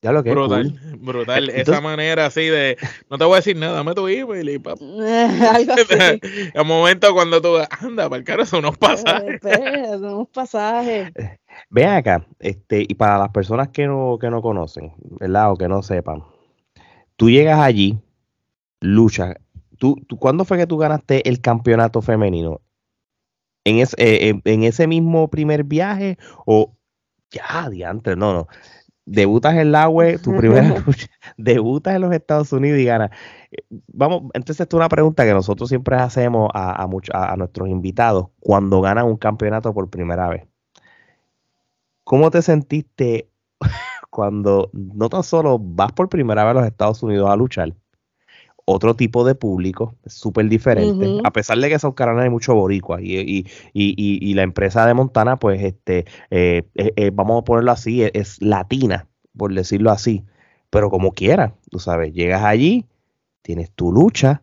[0.00, 1.50] Ya lo que brutal, brutal.
[1.50, 2.78] Esa manera así de,
[3.10, 4.80] no te voy a decir nada, dame tu email y papá.
[4.80, 9.40] el momento cuando tú, anda, para el caro son unos pasajes.
[9.42, 11.12] son unos pasajes.
[11.70, 15.52] Vean acá, este, y para las personas que no, que no conocen, ¿verdad?
[15.52, 16.24] O que no sepan,
[17.16, 17.98] tú llegas allí,
[18.80, 19.34] luchas.
[19.78, 22.60] ¿Tú, tú, ¿Cuándo fue que tú ganaste el campeonato femenino?
[23.64, 26.74] ¿En, es, eh, en ese mismo primer viaje o
[27.30, 28.48] ya, diantre, no, no
[29.08, 33.10] debutas en la web, tu primera lucha, debutas en los Estados Unidos y ganas.
[33.88, 38.28] Vamos, entonces esto es una pregunta que nosotros siempre hacemos a, a, a, nuestros invitados
[38.40, 40.47] cuando ganan un campeonato por primera vez.
[42.08, 43.28] ¿Cómo te sentiste
[44.10, 47.74] cuando no tan solo vas por primera vez a los Estados Unidos a luchar,
[48.64, 53.02] otro tipo de público, súper diferente, a pesar de que son canales hay mucho boricua
[53.02, 53.94] y, y, y,
[54.30, 58.40] y, la empresa de Montana, pues, este, eh, eh, eh, vamos a ponerlo así, es,
[58.40, 60.24] latina, por decirlo así,
[60.70, 62.86] pero como quiera, tú sabes, llegas allí,
[63.42, 64.42] tienes tu lucha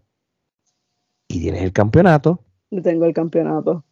[1.28, 2.44] y tienes el campeonato.
[2.84, 3.85] Tengo el campeonato.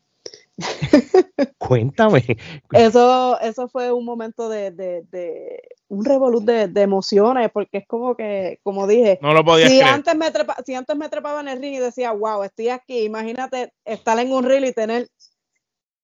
[1.58, 2.24] Cuéntame.
[2.72, 8.88] Eso, eso fue un momento de, un revolut de, emociones, porque es como que, como
[8.88, 10.32] dije, no lo si, Antes me
[10.66, 14.32] si antes me trepaba en el ring y decía, wow, estoy aquí, imagínate estar en
[14.32, 15.08] un reel y tener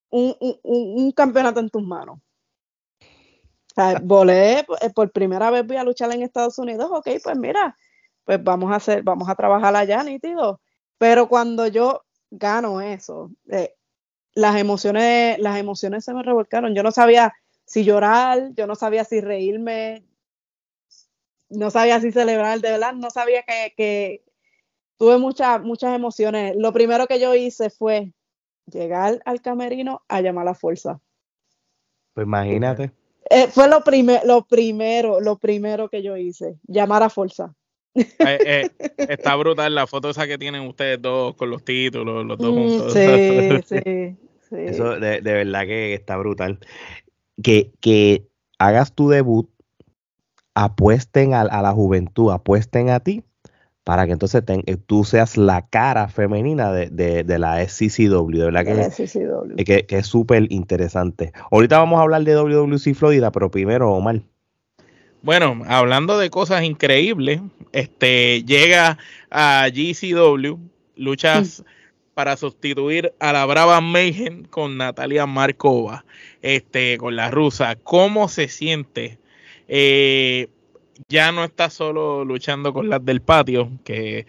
[0.09, 2.19] un, campeonato en tus manos.
[4.03, 7.75] volé, eh, por primera vez voy a luchar en Estados Unidos, ok, pues mira,
[8.25, 10.59] pues vamos a hacer, vamos a trabajar allá, nítido.
[10.97, 13.73] Pero cuando yo gano eso, eh,
[14.39, 16.73] las emociones, las emociones se me revolcaron.
[16.73, 17.33] Yo no sabía
[17.65, 20.03] si llorar, yo no sabía si reírme,
[21.49, 24.23] no sabía si celebrar, de verdad, no sabía que,
[24.97, 26.55] tuve muchas, muchas emociones.
[26.57, 28.13] Lo primero que yo hice fue
[28.65, 30.99] llegar al camerino a llamar a la fuerza.
[32.13, 32.91] Pues imagínate.
[33.29, 33.83] Eh, fue lo,
[34.25, 37.53] lo primero, lo primero que yo hice, llamar a fuerza.
[37.93, 42.37] Eh, eh, está brutal la foto esa que tienen ustedes dos con los títulos, los
[42.37, 42.93] dos mm, juntos.
[42.93, 43.03] Sí,
[43.65, 44.17] sí,
[44.51, 46.59] Eso de, verdad que está brutal.
[47.41, 49.49] Que, que hagas tu debut,
[50.53, 53.23] apuesten a, la juventud, apuesten a ti,
[53.83, 59.63] para que entonces eh, tú seas la cara femenina de, la SCCW, de verdad que,
[59.63, 61.31] que, que, es súper interesante.
[61.51, 64.21] Ahorita vamos a hablar de WWC Florida, pero primero, Omar.
[65.21, 67.41] Bueno, hablando de cosas increíbles,
[67.73, 68.97] este llega
[69.29, 70.57] a GCW,
[70.95, 71.63] luchas
[72.19, 76.03] para sustituir a la Brava Mayhem con Natalia Markova,
[76.41, 77.77] este, con la rusa.
[77.77, 79.19] ¿Cómo se siente?
[79.69, 80.49] Eh,
[81.07, 84.27] ya no está solo luchando con las del patio, que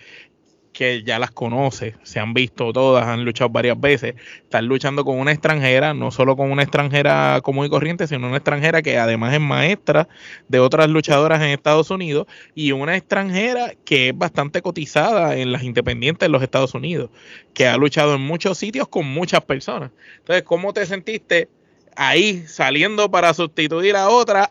[0.81, 5.19] que ya las conoce, se han visto todas, han luchado varias veces, están luchando con
[5.19, 9.35] una extranjera, no solo con una extranjera común y corriente, sino una extranjera que además
[9.35, 10.09] es maestra
[10.49, 15.65] de otras luchadoras en Estados Unidos y una extranjera que es bastante cotizada en las
[15.65, 17.11] independientes de los Estados Unidos,
[17.53, 19.91] que ha luchado en muchos sitios con muchas personas.
[20.17, 21.51] Entonces, ¿cómo te sentiste
[21.95, 24.51] ahí saliendo para sustituir a otra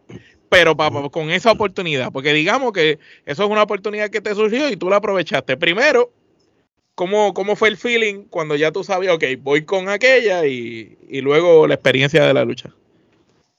[0.50, 0.76] pero
[1.12, 4.90] con esa oportunidad, porque digamos que eso es una oportunidad que te surgió y tú
[4.90, 5.58] la aprovechaste.
[5.58, 6.12] Primero,
[7.00, 11.66] ¿Cómo, ¿Cómo fue el feeling cuando ya tú sabías, ok, voy con aquella y, luego
[11.66, 12.76] la experiencia de la lucha?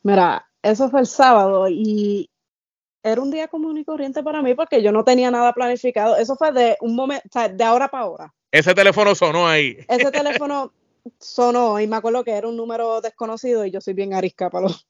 [0.03, 2.29] Mira, eso fue el sábado y
[3.03, 6.18] era un día común y corriente para mí porque yo no tenía nada planificado.
[6.18, 8.35] Eso fue de un momento, o sea, de ahora para ahora.
[8.53, 9.79] Ese teléfono sonó ahí.
[9.88, 10.74] Ese teléfono
[11.18, 14.64] sonó y me acuerdo que era un número desconocido y yo soy bien arisca para
[14.64, 14.87] los,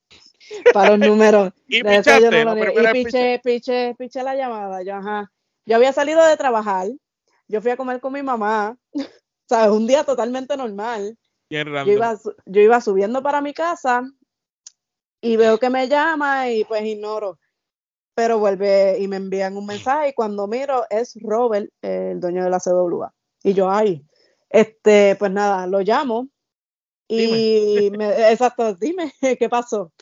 [0.75, 1.53] para los números.
[1.69, 4.83] y pichaste, y piché, piché, piché la llamada.
[4.83, 5.31] Yo, ajá.
[5.67, 6.89] Yo había salido de trabajar
[7.51, 8.79] yo fui a comer con mi mamá,
[9.49, 9.71] ¿sabes?
[9.71, 11.19] Un día totalmente normal.
[11.51, 14.05] Yo iba, yo iba subiendo para mi casa
[15.21, 17.39] y veo que me llama y pues ignoro.
[18.15, 22.51] Pero vuelve y me envían un mensaje y cuando miro es Robert, el dueño de
[22.51, 23.13] la CWA.
[23.43, 24.05] Y yo, ay,
[24.49, 26.29] este, pues nada, lo llamo
[27.09, 29.93] y me, exacto, dime, ¿qué pasó?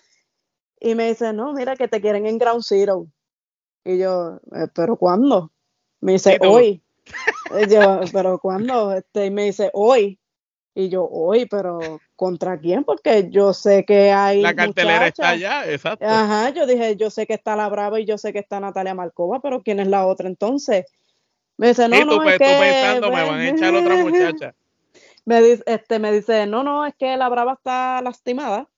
[0.80, 3.06] Y me dice, no, mira que te quieren en Ground Zero.
[3.84, 5.50] Y yo, eh, ¿pero cuándo?
[6.00, 6.82] Me dice, hoy.
[7.68, 10.18] Yo, pero cuando este, me dice hoy,
[10.74, 12.84] y yo hoy, pero ¿contra quién?
[12.84, 14.42] Porque yo sé que hay.
[14.42, 16.04] La cartelera está allá, exacto.
[16.06, 18.94] Ajá, yo dije, yo sé que está la Brava y yo sé que está Natalia
[18.94, 20.86] Marcova, pero ¿quién es la otra entonces?
[21.56, 24.54] Me dice, no, no, es que, pensando, me van a echar otra muchacha.
[25.24, 28.68] Me dice, este, me dice, no, no, es que la Brava está lastimada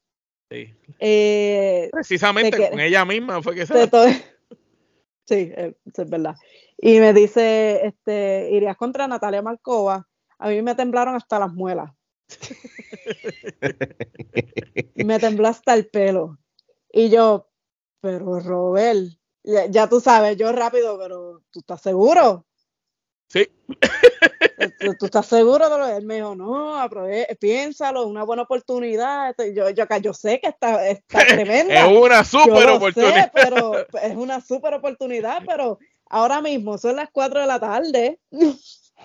[0.50, 0.74] Sí.
[0.98, 3.88] Eh, Precisamente con ella misma fue que se
[5.31, 6.35] Sí, eh, eso es verdad.
[6.76, 10.09] Y me dice, este, irías contra Natalia Marcova.
[10.39, 11.93] A mí me temblaron hasta las muelas.
[14.97, 16.39] me tembló hasta el pelo.
[16.93, 17.49] Y yo,
[18.01, 18.99] pero Robert,
[19.45, 22.45] ya, ya tú sabes, yo rápido, pero ¿tú estás seguro?
[23.33, 23.49] Sí.
[24.81, 29.31] ¿Tú, tú estás seguro de lo Él me dijo, no, aprove- piénsalo, una buena oportunidad.
[29.31, 31.87] Esto- Yo, yo, acá, yo sé que está, está tremenda.
[31.87, 33.24] Es una super oportunidad.
[33.26, 38.18] sé, pero es una super oportunidad, pero ahora mismo son las 4 de la tarde.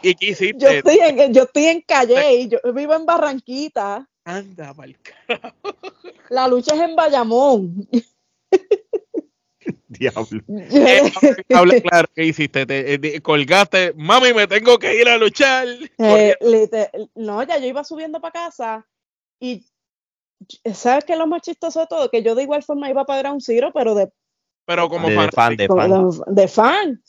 [0.02, 0.58] ¿Y qué hiciste?
[0.58, 4.10] Yo estoy en, yo estoy en Calle y yo vivo en Barranquita.
[4.26, 4.74] Anda,
[5.28, 5.54] ca-
[6.30, 7.88] La lucha es en Bayamón.
[9.88, 10.42] Diablo.
[10.48, 11.02] Eh,
[11.54, 12.66] Habla claro, ¿qué hiciste?
[12.66, 15.68] Te, eh, colgaste, mami, me tengo que ir a luchar.
[15.98, 16.36] Eh,
[17.16, 18.88] no, ya yo iba subiendo para casa
[19.40, 19.66] y
[20.74, 22.10] ¿sabes qué es lo más chistoso de todo?
[22.10, 24.12] Que yo de igual forma iba para Ground Zero, pero de,
[24.66, 26.10] Pero como De fan, fan, de como fan.
[26.36, 27.04] de, de fan.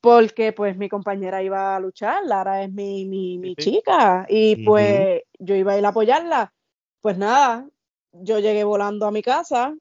[0.00, 3.72] Porque pues mi compañera iba a luchar, Lara es mi, mi, mi Sí.
[3.72, 6.54] chica, y pues yo iba a ir a apoyarla.
[7.02, 7.68] Pues nada,
[8.12, 9.74] yo llegué volando a mi casa,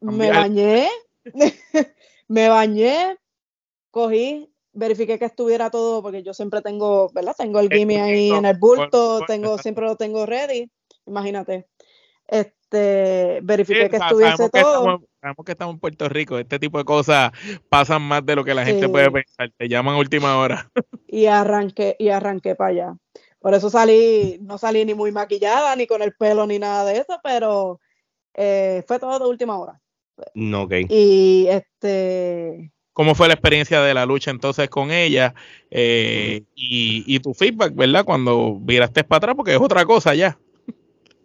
[0.00, 0.88] me bañé,
[2.28, 3.16] me bañé,
[3.90, 7.34] cogí, verifiqué que estuviera todo, porque yo siempre tengo, ¿verdad?
[7.36, 10.70] Tengo el gimme ahí en el bulto, tengo, siempre lo tengo ready,
[11.06, 11.68] imagínate.
[12.26, 14.78] Este, verifiqué Sí, que estuviese sabemos, que todo.
[14.78, 16.38] estamos, sabemos que estamos en Puerto Rico.
[16.38, 17.32] Este tipo de cosas
[17.68, 19.50] pasan más de lo que la gente puede pensar.
[19.56, 20.70] Te llaman a última hora.
[21.08, 22.96] y arranqué y arranqué para allá.
[23.40, 26.98] Por eso salí, no salí ni muy maquillada, ni con el pelo, ni nada de
[26.98, 27.80] eso, pero
[28.34, 29.80] eh, fue todo de última hora.
[30.34, 30.72] No, ok.
[30.88, 35.34] Y este, ¿Cómo fue la experiencia de la lucha entonces con ella?
[35.70, 38.04] Eh, y, y tu feedback, ¿verdad?
[38.04, 40.38] Cuando viraste para atrás, porque es otra cosa ya.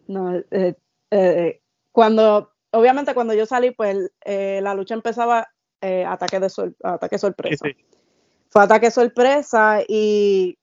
[0.08, 0.76] no, eh,
[1.12, 5.48] eh, cuando, obviamente cuando yo salí, pues eh, la lucha empezaba
[5.82, 7.66] eh, ataque de sor- ataque sorpresa.
[7.66, 7.86] Sí, sí.
[8.50, 10.58] Fue ataque sorpresa y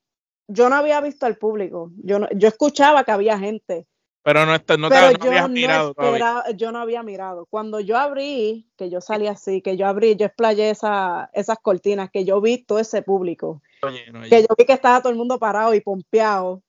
[0.48, 1.90] yo no había visto al público.
[2.02, 3.86] Yo, no- yo escuchaba que había gente,
[4.24, 7.02] Pero no, está- no te pero no yo habías no mirado esperaba- yo no había
[7.02, 7.46] mirado.
[7.46, 12.10] Cuando yo abrí, que yo salí así, que yo abrí, yo explayé esa, esas cortinas,
[12.10, 15.18] que yo vi todo ese público, Oye, no, que yo vi que estaba todo el
[15.18, 16.62] mundo parado y pompeado.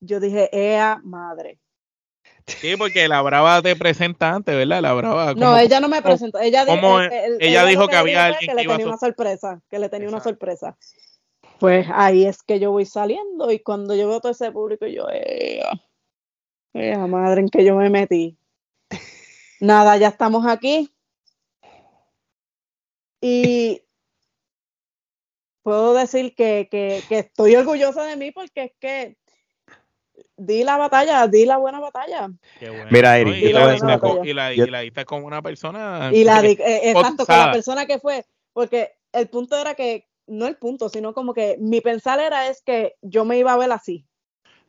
[0.00, 1.58] Yo dije, ¡ea madre!
[2.46, 4.80] Sí, porque la Brava te presenta antes, ¿verdad?
[4.80, 5.34] La Brava.
[5.34, 6.38] No, como- ella no me presentó.
[6.38, 8.86] Ella, di- cómo eh, ella dijo que había dijo alguien que que le a tenía
[8.86, 10.76] una sorpresa, que le tenía una sorpresa.
[11.58, 15.08] Pues ahí es que yo voy saliendo y cuando yo veo todo ese público, yo,
[15.10, 15.68] ¡ea!
[16.74, 18.36] ¡Ea madre en que yo me metí!
[19.60, 20.92] Nada, ya estamos aquí.
[23.20, 23.82] Y
[25.62, 29.16] puedo decir que, que, que estoy orgullosa de mí porque es que
[30.36, 32.30] di la batalla, di la buena batalla.
[32.58, 33.30] Qué bueno, Mira, ¿no?
[33.30, 33.74] Eric, y, la
[34.24, 36.10] y la, y la diste con una persona.
[36.12, 40.08] Y la di- eh, exacto, con la persona que fue, porque el punto era que,
[40.26, 43.56] no el punto, sino como que mi pensar era es que yo me iba a
[43.56, 44.06] ver así.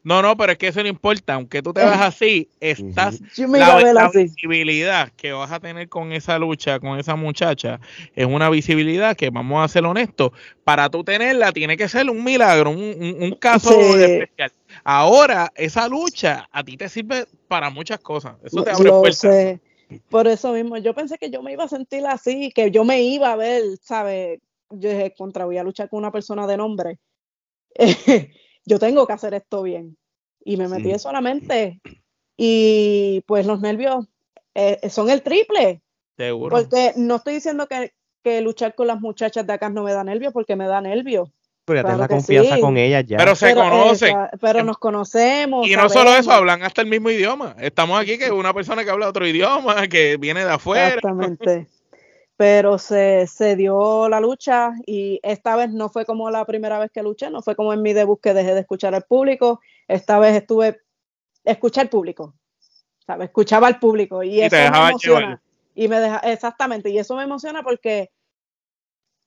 [0.04, 1.34] No, no, pero es que eso no importa.
[1.34, 3.20] Aunque tú te veas así, estás.
[3.50, 4.24] La, la así.
[4.24, 7.80] visibilidad que vas a tener con esa lucha, con esa muchacha,
[8.16, 10.32] es una visibilidad que, vamos a ser honestos,
[10.64, 14.04] para tú tenerla tiene que ser un milagro, un, un- un caso Sí.
[14.04, 14.54] especial.
[14.84, 18.36] Ahora, esa lucha a ti te sirve para muchas cosas.
[18.44, 19.60] Eso te abre puertas.
[20.08, 23.02] Por eso mismo, yo pensé que yo me iba a sentir así, que yo me
[23.02, 24.40] iba a ver, ¿sabes?
[24.70, 27.00] Yo dije, contra, voy a luchar con una persona de nombre.
[28.70, 29.98] yo tengo que hacer esto bien.
[30.46, 31.00] Y me metí Sí.
[31.00, 31.82] solamente.
[32.38, 34.06] Y pues los nervios
[34.56, 35.82] eh, son el triple.
[36.18, 36.56] Seguro.
[36.56, 37.92] Porque no estoy diciendo que,
[38.24, 41.30] que luchar con las muchachas de acá no me da nervios, porque me da nervios.
[41.66, 42.62] Pero ya Claro la confianza sí.
[42.62, 43.18] con ella ya.
[43.18, 44.10] Pero se pero, conocen.
[44.10, 45.68] esa- pero nos conocemos.
[45.68, 47.56] Y no solo eso, hablan hasta el mismo idioma.
[47.60, 50.88] Estamos aquí que una persona que habla otro idioma, que viene de afuera.
[50.88, 51.68] Exactamente.
[52.40, 56.90] Pero se, se dio la lucha y esta vez no fue como la primera vez
[56.90, 59.60] que luché, no fue como en mi debut que dejé de escuchar al público.
[59.90, 60.80] Esta vez estuve,
[61.44, 62.36] escuché al público,
[63.06, 63.28] ¿sabes?
[63.28, 65.20] Escuchaba al público y, Y te eso me emociona.
[65.20, 65.42] llevar.
[65.76, 68.10] Y me deja, exactamente, y eso me emociona porque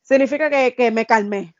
[0.01, 1.55] significa que, que me calmé,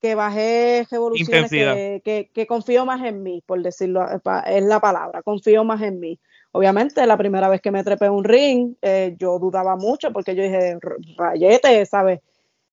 [0.00, 4.06] que bajé revoluciones, que, que, que confío más en mí, por decirlo,
[4.46, 6.20] es la palabra, confío más en mí.
[6.52, 10.34] Obviamente, la primera vez que me trepé en un ring, eh, yo dudaba mucho porque
[10.34, 12.20] yo dije, "R- rayete, ¿sabes?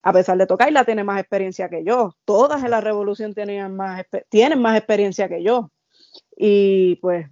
[0.04, 2.16] A pesar de tocarla, tiene más experiencia que yo.
[2.26, 5.72] Todas en la revolución tenían más, tienen más experiencia que yo.
[6.38, 7.28] Y pues,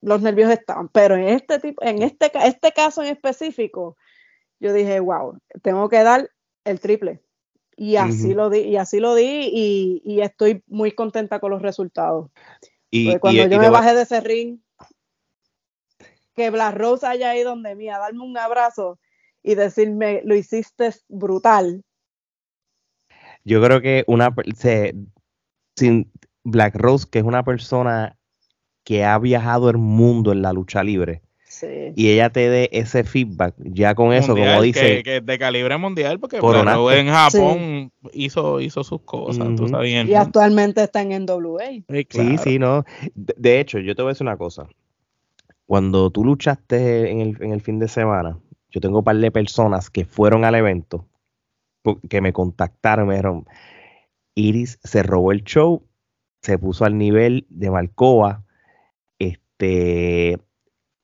[0.00, 0.88] los nervios estaban.
[0.88, 3.96] Pero en este tipo, en este, este caso en específico,
[4.60, 6.30] yo dije, wow, tengo que dar
[6.64, 7.20] el triple.
[7.76, 11.62] Y así lo di, y así lo di, y, y estoy muy contenta con los
[11.62, 12.30] resultados.
[12.90, 14.60] y, Porque cuando y- yo me bajé de ese ring,
[16.34, 18.98] que Black Rose haya ido donde mí a darme un abrazo
[19.42, 21.82] y decirme, lo hiciste brutal.
[23.44, 24.94] Yo creo que una se,
[25.76, 26.10] sin
[26.44, 28.16] Black Rose, que es una persona
[28.84, 31.22] que ha viajado el mundo en la lucha libre,
[31.62, 35.02] y ella te dé ese feedback, ya con eso, como dice.
[35.02, 40.06] Que, de calibre mundial, porque en Japón hizo, hizo sus cosas, tú sabías.
[40.08, 41.84] Y actualmente está en NWA.
[42.10, 42.84] Sí, sí, no.
[43.14, 44.66] De, hecho, yo te voy a decir una cosa.
[45.66, 48.38] Cuando tú luchaste en el, en el fin de semana,
[48.70, 51.06] yo tengo un par de personas que fueron al evento,
[52.08, 53.46] que me contactaron, me dijeron,
[54.34, 55.86] Iris se robó el show,
[56.42, 58.44] se puso al nivel de Malcoa,
[59.18, 60.38] este,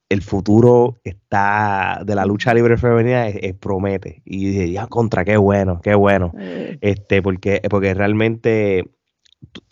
[0.09, 4.23] el futuro está de la lucha libre femenina es, promete.
[4.25, 6.33] Y dije, ya contra, qué bueno, qué bueno.
[6.81, 8.91] Este, porque, porque realmente,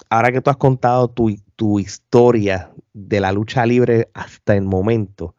[0.09, 5.35] ahora que tú has contado tu, tu historia de la lucha libre hasta el momento,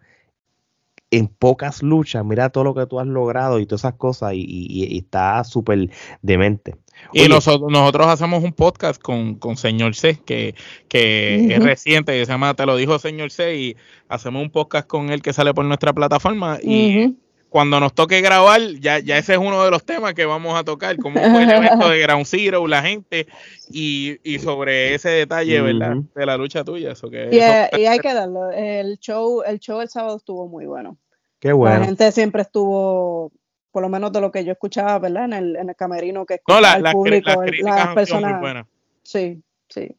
[1.11, 4.97] en pocas luchas, mira todo lo que tú has logrado y todas esas cosas, y,
[4.97, 5.89] está súper
[6.21, 6.75] demente.
[7.13, 10.55] y nosotros, nosotros hacemos un podcast con, con Señor C, que,
[10.87, 14.87] que es reciente, que se llama Te lo dijo Señor C, y hacemos un podcast
[14.87, 16.59] con él que sale por nuestra plataforma.
[16.61, 17.15] Y
[17.49, 20.63] cuando nos toque grabar, ya, ya ese es uno de los temas que vamos a
[20.63, 23.27] tocar, como fue el evento de Ground Zero, la gente,
[23.71, 25.97] y, y sobre ese detalle, ¿verdad?
[26.13, 26.91] De la lucha tuya.
[26.91, 30.47] Eso que, y, eh, y, hay que darlo, el show, el show el sábado estuvo
[30.47, 30.97] muy bueno.
[31.39, 31.79] Qué bueno.
[31.79, 33.31] La gente siempre estuvo,
[33.71, 35.25] por lo menos de lo que yo escuchaba, ¿verdad?
[35.25, 38.39] En el, en el camerino que escuchaba no, la, el público, las personas.
[38.39, 38.63] Muy
[39.01, 39.95] Sí, sí,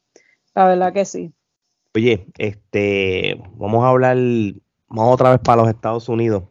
[0.54, 1.32] la verdad que sí.
[1.96, 4.16] Oye, este, vamos a hablar,
[4.86, 6.44] vamos otra vez para los Estados Unidos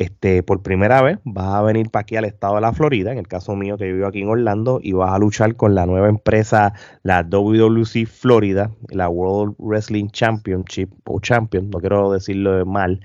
[0.00, 3.18] este, por primera vez vas a venir para aquí al estado de la Florida, en
[3.18, 6.08] el caso mío que vivo aquí en Orlando, y vas a luchar con la nueva
[6.08, 6.72] empresa,
[7.02, 13.02] la WWC Florida, la World Wrestling Championship o Champion, no quiero decirlo mal,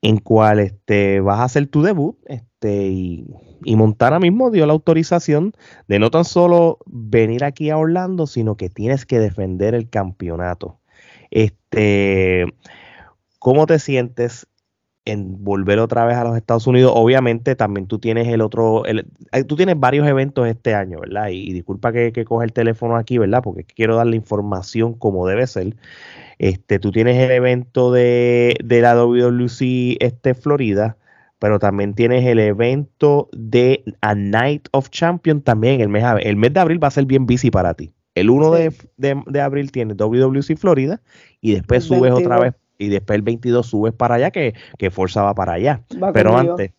[0.00, 3.26] en cual este, vas a hacer tu debut este, y,
[3.62, 5.52] y Montana mismo dio la autorización
[5.88, 10.80] de no tan solo venir aquí a Orlando, sino que tienes que defender el campeonato.
[11.30, 12.46] Este,
[13.38, 14.46] ¿Cómo te sientes
[15.10, 16.92] en volver otra vez a los Estados Unidos.
[16.94, 21.28] Obviamente también tú tienes el otro, el, eh, tú tienes varios eventos este año, ¿verdad?
[21.30, 23.42] Y, disculpa que, que coge el teléfono aquí, ¿verdad?
[23.42, 25.76] Porque quiero dar la información como debe ser.
[26.38, 30.96] Este, tú tienes el evento de, de la WWC este Florida,
[31.38, 36.52] pero también tienes el evento de A Night of Champions también el mes, el mes
[36.54, 37.92] de abril va a ser bien busy para ti.
[38.14, 41.00] El 1 de, de, abril tienes WWC Florida
[41.40, 45.22] y después subes otra vez y después el 22 subes para allá, que, que Forza
[45.22, 45.82] va para allá.
[46.14, 46.72] Pero antes,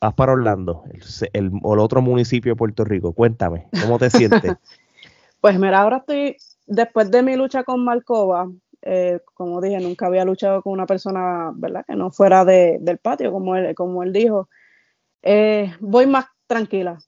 [0.00, 0.84] vas para Orlando,
[1.34, 3.12] el, otro municipio de Puerto Rico.
[3.12, 4.40] Cuéntame, ¿cómo te sientes?
[5.42, 10.24] pues mira, ahora estoy, después de mi lucha con Marcova, eh, como dije, nunca había
[10.24, 11.84] luchado con una persona, ¿verdad?
[11.86, 14.48] Que no fuera del patio, como él, como él dijo.
[15.22, 16.98] Eh, voy más tranquila.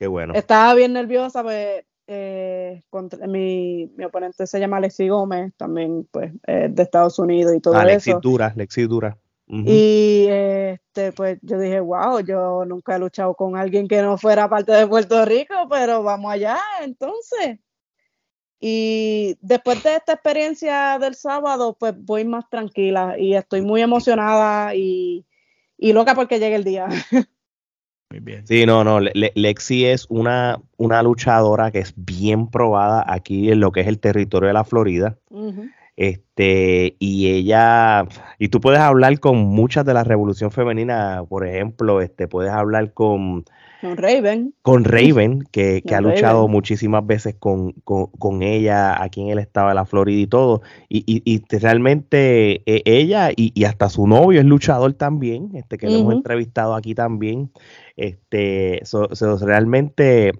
[0.00, 0.34] Qué bueno.
[0.34, 6.32] Estaba bien nerviosa, pues eh, contra, mi, mi, oponente se llama Alexi Gómez, también pues
[6.46, 8.20] eh, de Estados Unidos y todo Alexi eso.
[8.20, 9.16] Dura, Alexi Dura.
[9.46, 14.48] Y este, pues yo dije, wow, yo nunca he luchado con alguien que no fuera
[14.48, 17.58] parte de Puerto Rico, pero vamos allá, entonces.
[18.58, 24.74] Y después de esta experiencia del sábado, pues voy más tranquila y estoy muy emocionada
[24.74, 25.26] y,
[25.76, 26.88] y loca porque llegue el día.
[28.46, 29.00] Sí, no, no.
[29.00, 33.98] Lexi es una, una luchadora que es bien probada aquí en lo que es el
[33.98, 35.16] territorio de la Florida.
[35.96, 38.06] Este, y ella,
[38.38, 42.92] y tú puedes hablar con muchas de la revolución femenina, por ejemplo, este, puedes hablar
[42.92, 43.44] con
[43.84, 44.54] con Raven.
[44.62, 47.74] Con Raven, que, ha luchado muchísimas veces con,
[48.40, 50.62] ella aquí en el estado de la Florida y todo.
[50.88, 56.14] Y, realmente eh, ella y, hasta su novio es luchador también, este que lo hemos
[56.14, 57.50] entrevistado aquí también.
[57.94, 58.82] Este,
[59.42, 60.32] realmente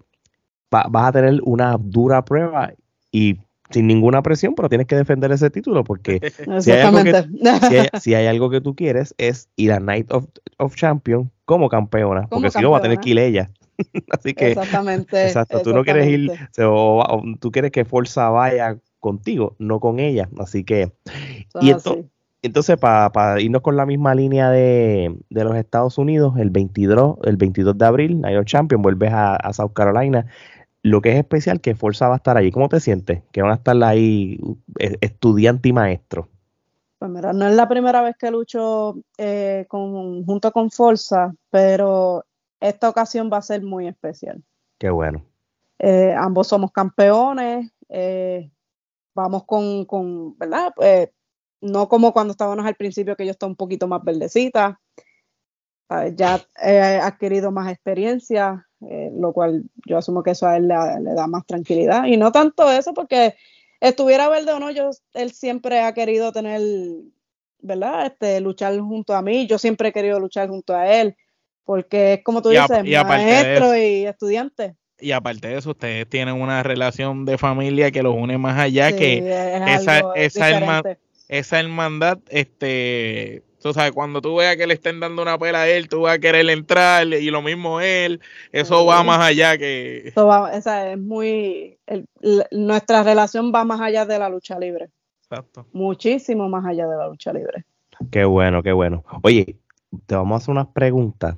[0.70, 2.72] vas a tener una dura prueba
[3.12, 3.36] y
[3.71, 6.21] sin ninguna presión, pero tienes que defender ese título porque
[6.61, 10.27] si hay, algo que, si, hay, algo que, tú quieres es ir a Night of,
[10.59, 13.51] of Champions como campeona, porque si no va a tener que ir ella.
[14.11, 15.27] Así que exactamente.
[15.27, 20.29] Exacto, tú no quieres ir, o, tú quieres que Forza vaya contigo, no con ella.
[20.39, 20.93] Así que
[21.61, 21.73] y
[22.47, 27.79] entonces para irnos con la misma línea de, los Estados Unidos, el 22, el 22
[27.79, 30.27] de abril, Night of Champions, vuelves a, a South Carolina
[30.85, 32.51] lo que es especial que Forza va a estar allí.
[32.51, 33.22] ¿Cómo te sientes?
[33.32, 34.39] Que van a estar ahí
[34.78, 36.28] eh, estudiante y maestro.
[36.99, 42.24] Pues mira, no es la primera vez que lucho eh, junto con Forza, pero
[42.61, 44.45] esta ocasión va a ser muy especial.
[44.78, 45.24] Qué bueno.
[45.78, 47.72] Eh, ambos somos campeones,
[49.14, 50.74] vamos con, con ¿verdad?
[51.62, 54.78] No como cuando estábamos al principio, que yo estaba un poquito más verdecita.
[56.16, 61.14] Ya he adquirido más experiencia, eh, lo cual yo asumo que eso a él le,
[61.14, 62.07] da más tranquilidad.
[62.07, 63.35] Y no tanto eso, porque
[63.80, 66.61] estuviera verde o no, yo, él siempre ha querido tener,
[67.61, 68.07] ¿verdad?
[68.07, 69.47] Este, luchar junto a mí.
[69.47, 71.16] Yo siempre he querido luchar junto a él,
[71.64, 74.76] porque es como tú dices, maestro y estudiante.
[74.99, 78.97] Y aparte de eso, ustedes tienen una relación de familia que los une más allá
[78.97, 79.18] que
[79.66, 80.82] esa, esa,
[81.28, 85.69] esa hermandad, este, tú sabes, cuando tú veas que le estén dando una pela a
[85.69, 88.21] él, tú vas a querer entrar y lo mismo él,
[88.53, 90.09] eso va más allá que...
[90.09, 91.79] Eso va, esa es muy,
[92.51, 94.91] nuestra relación va más allá de la lucha libre.
[95.23, 95.67] Exacto.
[95.73, 97.65] Muchísimo más allá de la lucha libre.
[98.11, 99.03] Qué bueno, qué bueno.
[99.23, 99.57] Oye,
[100.05, 101.37] te vamos a hacer unas preguntas.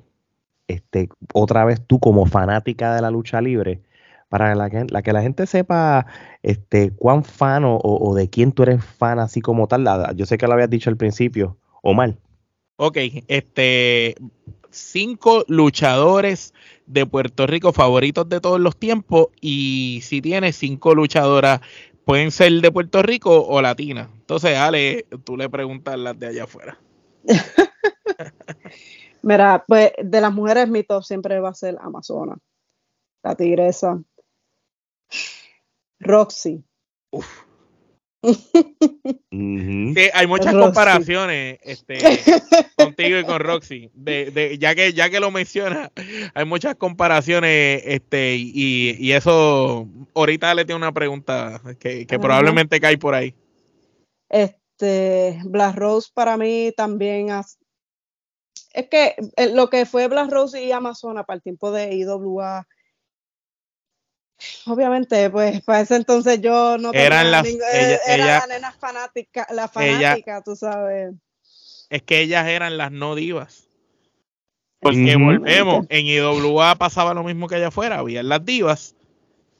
[0.66, 3.82] Este, otra vez tú como fanática de la lucha libre,
[4.28, 6.06] para la que la, que la gente sepa
[6.42, 9.86] este, cuán fan o, de quién tú eres fan así como tal.
[10.16, 12.18] Yo sé que lo habías dicho al principio, o mal.
[12.76, 12.98] Ok,
[13.28, 14.14] este,
[14.70, 16.52] cinco luchadores
[16.86, 21.60] de Puerto Rico favoritos de todos los tiempos y si tienes cinco luchadoras,
[22.04, 24.08] pueden ser de Puerto Rico o latinas.
[24.12, 26.78] Entonces, Ale, tú le preguntas las de allá afuera.
[29.22, 32.36] Mira, pues de las mujeres mi top siempre va a ser Amazona,
[33.24, 34.00] la tigresa,
[35.98, 36.62] Roxy.
[40.14, 41.98] hay muchas comparaciones este,
[42.76, 43.90] contigo y con Roxy.
[43.94, 45.92] De, ya que ya que lo menciona,
[46.34, 53.14] hay muchas comparaciones, este, y, eso ahorita le tengo una pregunta que, probablemente cae por
[53.14, 53.34] ahí.
[54.28, 60.72] Este, Black Rose para mí también es que eh, lo que fue Black Rose y
[60.72, 62.66] Amazona para el tiempo de IWA
[64.66, 69.46] Obviamente, pues para ese entonces yo no tenía eran las ella, era la nena fanática,
[69.50, 71.14] la fanática, tú sabes.
[71.88, 73.68] Es que ellas eran las no divas.
[74.80, 78.94] Porque volvemos, en IWA pasaba lo mismo que allá afuera, había las divas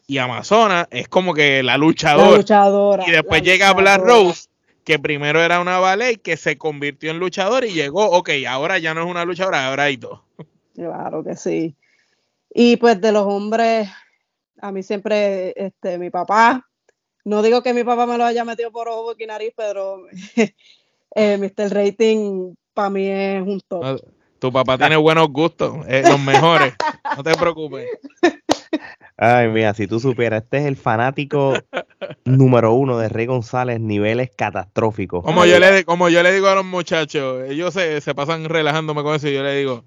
[0.07, 2.37] y Amazona es como que la luchadora.
[2.37, 4.49] luchadora y después llega Black Rose,
[4.85, 8.95] que primero era una ballet que se convirtió en luchador y llegó, ok, ahora ya
[8.95, 10.20] no es una luchadora, ahora hay dos.
[10.74, 11.74] Claro que sí.
[12.55, 13.89] Y pues de los hombres,
[14.61, 16.67] a mí siempre, este, mi papá,
[17.25, 20.07] no digo que mi papá me lo haya metido por ojo y nariz, pero
[21.15, 21.75] eh, Mr.
[21.75, 24.01] Rating para mí es un top.
[24.39, 26.75] Tu papá tiene buenos gustos, los mejores,
[27.17, 27.89] no te preocupes.
[29.17, 31.55] Ay, mira, si tú supieras, este es el fanático
[32.27, 35.25] número uno de Rey González, niveles catastróficos.
[35.25, 39.03] Como yo le, como yo le digo a los muchachos, ellos se, se pasan relajándome
[39.03, 39.85] con eso y yo le digo,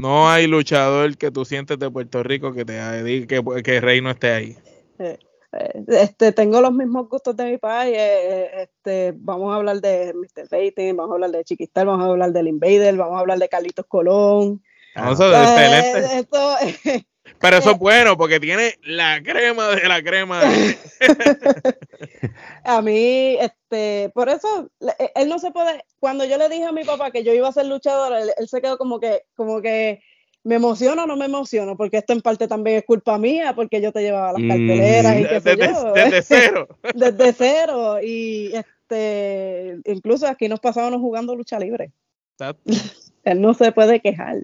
[0.00, 4.10] no hay luchador que tú sientes de Puerto Rico que te que, que Rey no
[4.10, 4.56] esté ahí.
[4.98, 5.18] Eh,
[5.52, 7.94] eh, este, tengo los mismos gustos de mi país.
[7.96, 10.48] Eh, este, vamos a hablar de Mr.
[10.50, 13.48] Rating, vamos a hablar de Chiquistal, vamos a hablar del Invader, vamos a hablar de
[13.48, 14.62] Carlitos Colón.
[14.94, 17.06] Vamos a excelente.
[17.38, 20.40] Pero eso es bueno porque tiene la crema de la crema.
[22.64, 26.72] a mí, este, por eso, e, él no se puede, cuando yo le dije a
[26.72, 30.02] mi papá que yo iba a ser luchador, él, se quedó como que, como que,
[30.44, 31.76] ¿me emociono o no me emociono?
[31.76, 35.24] Porque esto en parte también es culpa mía, porque yo te llevaba las carteleras y
[35.24, 35.92] qué sé desde, yo.
[35.92, 36.68] Desde cero.
[36.94, 37.98] desde cero.
[38.02, 41.92] Y este, incluso aquí nos pasábamos jugando lucha libre.
[42.38, 42.72] Exacto.
[43.24, 44.36] Él no se puede quejar.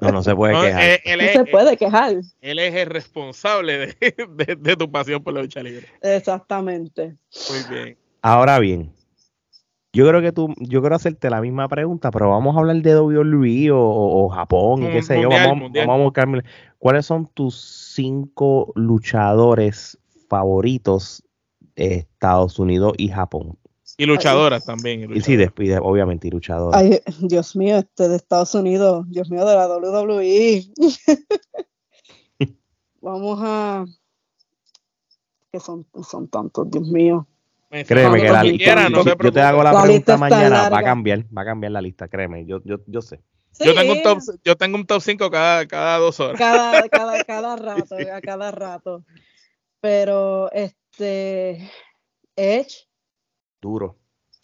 [0.00, 1.00] No, no se puede quejar.
[1.04, 2.16] Él, no se puede quejar.
[2.40, 5.86] Él es el responsable de, tu pasión por la lucha libre.
[6.02, 7.16] Exactamente.
[7.48, 7.98] Muy bien.
[8.22, 8.92] Ahora bien,
[9.92, 13.00] yo creo que tú, yo quiero hacerte la misma pregunta, pero vamos a hablar de
[13.00, 15.30] WWE o, o, Japón, y qué sé yo.
[15.30, 16.44] Vamos, vamos, a buscar.
[16.78, 19.98] ¿Cuáles son tus cinco luchadores
[20.28, 21.22] favoritos
[21.74, 23.58] de Estados Unidos y Japón?
[24.00, 25.14] Y luchadoras también.
[25.14, 26.80] Y, sí, despide, obviamente, y luchadoras.
[26.80, 30.72] Ay, Dios mío, este de Estados Unidos, Dios mío, de la WWE.
[33.02, 33.84] Vamos a.
[35.52, 37.26] que son, son tantos, Dios mío.
[37.68, 41.44] Créeme que la lista, yo te hago la, pregunta mañana, va a cambiar, va a
[41.44, 43.20] cambiar la lista, créeme, yo, yo, yo sé.
[43.58, 46.38] Yo tengo un top, yo tengo un top 5 cada, cada dos horas.
[46.38, 49.04] Cada, cada, cada rato, a cada rato.
[49.80, 51.70] Pero este
[52.34, 52.88] Edge,
[53.60, 53.96] Duro.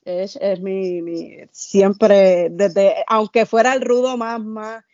[0.04, 4.84] Es, es mi, mi, siempre, desde, aunque fuera el rudo más, más,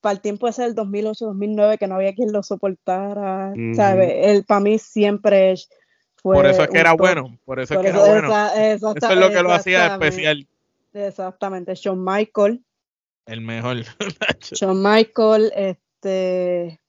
[0.00, 4.10] para el tiempo ese del 2008, 2009, que no había quien lo soportara, ¿sabes?
[4.14, 5.54] Él para mí siempre
[6.16, 6.36] fue.
[6.36, 8.34] Por eso es que era bueno, por eso es que era bueno.
[8.56, 10.46] eso es lo que lo hacía especial.
[10.92, 12.64] Exactamente, Shawn Michael.
[13.26, 13.76] El mejor.
[14.40, 16.80] Shawn Michael, este.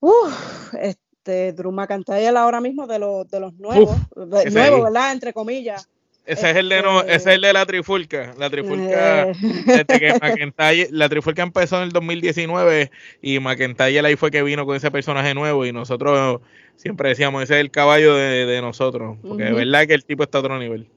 [0.00, 1.09] Uf, este,
[1.56, 5.12] Drew McIntyre ahora mismo de los, de los nuevos, nuevos, ¿verdad?
[5.12, 5.88] Entre comillas.
[6.26, 8.34] ese es el de no, ese es el de la trifulca.
[8.38, 9.32] La trifulca, Eh.
[9.66, 12.90] desde que McIntyre, la trifulca empezó en el 2019
[13.22, 16.40] y McIntyre ahí fue que vino con ese personaje nuevo y nosotros
[16.76, 19.18] siempre decíamos, ese es el caballo de, de nosotros.
[19.22, 20.88] Porque de verdad que el tipo está a otro nivel.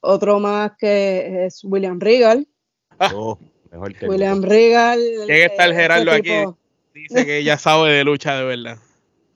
[0.00, 2.46] Otro más que es William Regal.
[3.14, 3.38] Oh,
[3.70, 4.98] mejor que William Regal.
[5.26, 6.32] Tiene que estar ese Gerardo aquí.
[6.94, 8.78] Dice que ella sabe de lucha de verdad.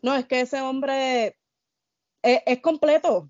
[0.02, 1.36] No, es que ese hombre
[2.22, 3.28] es, es completo.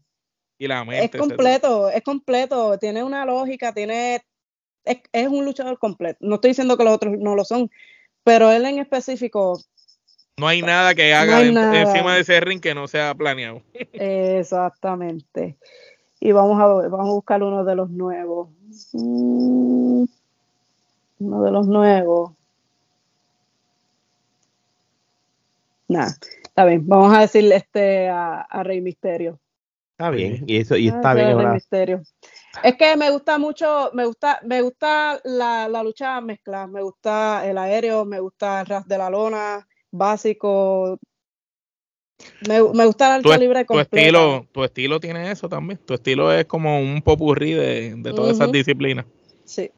[0.58, 1.16] Y la mente.
[1.16, 2.78] Es completo, es completo.
[2.78, 4.22] Tiene una lógica, tiene.
[4.84, 6.18] Es, es un luchador completo.
[6.20, 7.70] No estoy diciendo que los otros no lo son,
[8.24, 9.60] pero él en específico,
[10.38, 11.80] No hay nada que haga hay en- nada.
[11.80, 13.62] encima de ese ring que no sea planeado.
[13.92, 15.56] exactamente.
[16.20, 18.48] Y vamos a vamos a buscar uno de los nuevos.
[18.92, 20.04] Mm,
[21.20, 22.32] uno de los nuevos.
[25.88, 26.16] Nada,
[26.50, 26.86] está bien.
[26.86, 29.40] Vamos a decirle este a, a Rey Misterio.
[29.92, 31.38] Está bien, y eso, y Ah, está ese bien.
[31.38, 32.02] Rey Misterio.
[32.64, 37.46] Es que me gusta mucho, me gusta, me gusta la, la lucha mezclada, me gusta
[37.46, 40.98] el aéreo, me gusta el ras de la lona, básico.
[42.48, 43.98] Me, me gusta la Tu, lucha libre tu completa.
[43.98, 45.78] estilo, tu estilo tiene eso también.
[45.86, 48.56] Tu estilo es como un popurrí de, de todas esas Ujú.
[48.56, 49.06] disciplinas.
[49.44, 49.70] Sí.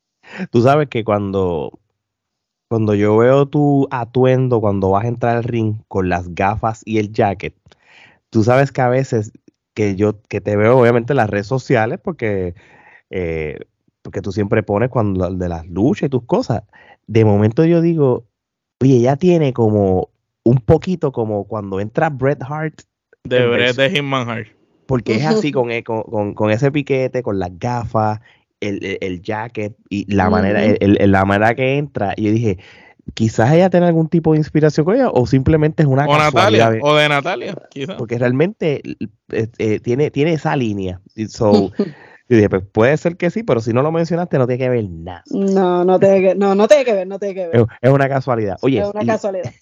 [0.51, 1.79] Tú sabes que cuando,
[2.73, 6.97] cuando yo veo tu atuendo cuando vas a entrar al ring con las gafas y
[6.97, 7.55] el jacket,
[8.31, 9.31] tú sabes que a veces
[9.75, 12.55] que yo que te veo obviamente en las redes sociales porque
[13.11, 13.59] eh,
[14.01, 16.63] porque tú siempre pones cuando de las luchas y tus cosas.
[17.07, 18.25] De momento yo digo,
[18.81, 20.09] oye, ella tiene como
[20.43, 22.81] un poquito como cuando entra Bret Hart
[23.25, 24.49] De Bret de Hitman Hart.
[24.87, 28.21] porque es así con, e- con, con- con ese piquete, con las gafas,
[28.69, 32.15] el, el- el jacket y la manera, el- el- la manera que entra.
[32.17, 32.59] Y yo dije,
[33.15, 36.67] quizás ella tenga algún tipo de inspiración con ella o simplemente es una O casualidad.
[36.71, 37.97] Natalia, o de Natalia, quizás.
[37.97, 38.81] porque realmente
[39.33, 41.01] eh, eh, tiene, tiene esa línea.
[41.17, 41.53] Y so,
[42.29, 44.69] yo dije, pues puede ser que sí, pero si no lo mencionaste no tiene que
[44.71, 45.23] ver nada.
[45.31, 47.57] No, no tiene que, no, no tiene que ver, no tiene que ver.
[47.57, 48.57] Es, es una casualidad.
[48.63, 49.53] Oye, es una y- casualidad.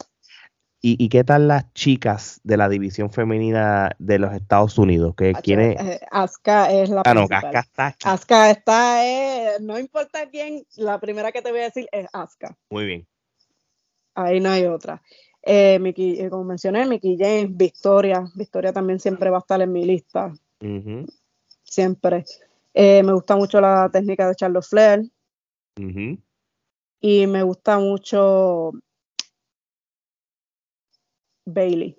[0.83, 5.15] Y, y qué tal las chicas de la división femenina de los Estados Unidos?
[5.15, 5.81] Que quién es?
[5.81, 7.29] Eh, Asuka es la Ah, no.
[7.29, 7.95] Casca está.
[8.05, 12.57] Asuka está, eh, no importa quién, la primera que te voy a decir es Asuka.
[12.71, 13.07] Muy bien.
[14.15, 15.03] Ahí no hay otra.
[15.43, 18.25] Eh, Mickey, eh, como mencioné, Mickey James, Victoria.
[18.35, 21.07] Victoria también siempre va a estar en mi lista, Ujú,
[21.63, 22.25] siempre.
[22.75, 25.11] Eh, me gusta mucho la técnica de Charles Flair
[25.79, 26.19] ujú.
[27.01, 28.73] y me gusta mucho
[31.53, 31.97] Bailey.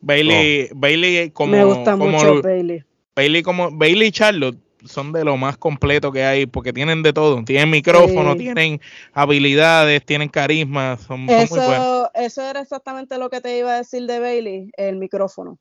[0.00, 2.84] Bailey, Bailey como, me gusta como mucho lu- Bailey.
[3.14, 7.12] Bailey como Bailey y Charlotte son de lo más completo que hay porque tienen de
[7.12, 8.38] todo, tienen micrófono, Sí.
[8.40, 8.80] tienen
[9.12, 11.52] habilidades, tienen carisma, son, son muy buenos.
[11.68, 15.58] Eso, eso era exactamente lo que te iba a decir de Bailey, el micrófono.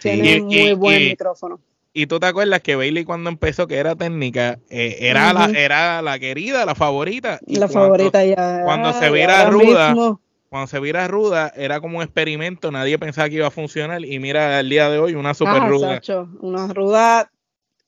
[0.00, 1.60] Tiene un y- muy buen y- micrófono.
[1.94, 6.00] Y tú te acuerdas que Bailey cuando empezó que era técnica, eh, era la era
[6.00, 7.38] la querida, la favorita.
[7.46, 8.62] y La cuando- favorita ya.
[8.64, 10.20] cuando se ahora ruda, mismo,
[10.52, 14.04] Cuando se vira ruda, era como un experimento, nadie pensaba que iba a funcionar.
[14.04, 15.94] Y mira, el día de hoy, una super ruda.
[15.94, 17.32] Sacho, una ruda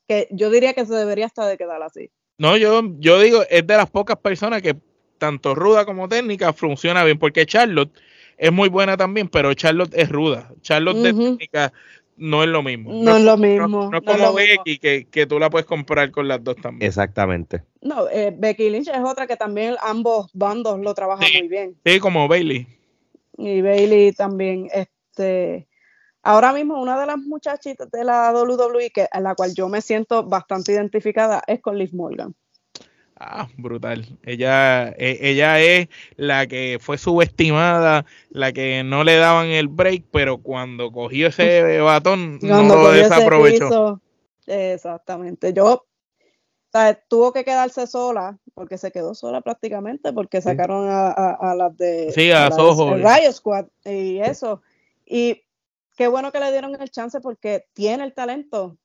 [0.09, 2.11] que yo diría que se debería hasta de quedar así.
[2.39, 4.79] No, yo, yo digo, es de las pocas personas que
[5.19, 7.93] tanto ruda como técnica funciona bien, porque Charlotte
[8.39, 10.51] es muy buena también, pero Charlotte es ruda.
[10.63, 11.37] Charlotte de Ujú.
[11.37, 11.71] técnica
[12.17, 12.93] no es lo mismo.
[12.93, 14.35] No es lo mismo, No, no es no es como.
[14.35, 16.89] Becky, que, que tú la puedes comprar con las dos también.
[16.89, 17.63] Exactamente.
[17.81, 21.39] No, eh, Becky Lynch es otra que también ambos bandos lo trabajan Sí.
[21.39, 21.77] muy bien.
[21.85, 22.67] Sí, como Bailey.
[23.37, 25.67] Y Bailey también, este,
[26.23, 29.81] ahora mismo una de las muchachitas de la WWE que a la cual yo me
[29.81, 32.35] siento bastante identificada es con Liv Morgan.
[33.27, 34.05] Ah, brutal.
[34.23, 40.05] Ella, e- ella es la que fue subestimada, la que no le daban el break,
[40.13, 43.69] pero cuando cogió ese batón, no lo desaprovechó.
[43.69, 44.01] piso,
[44.47, 45.55] exactamente.
[45.55, 45.87] Yo, o
[46.71, 51.55] sea, tuvo que quedarse sola, porque se quedó sola prácticamente, porque sacaron a, a- a
[51.55, 52.95] las de Sí, a Soho.
[52.97, 54.61] Riot Squad y eso.
[55.07, 55.43] Y
[55.97, 58.77] qué bueno que le dieron el chance porque tiene el talento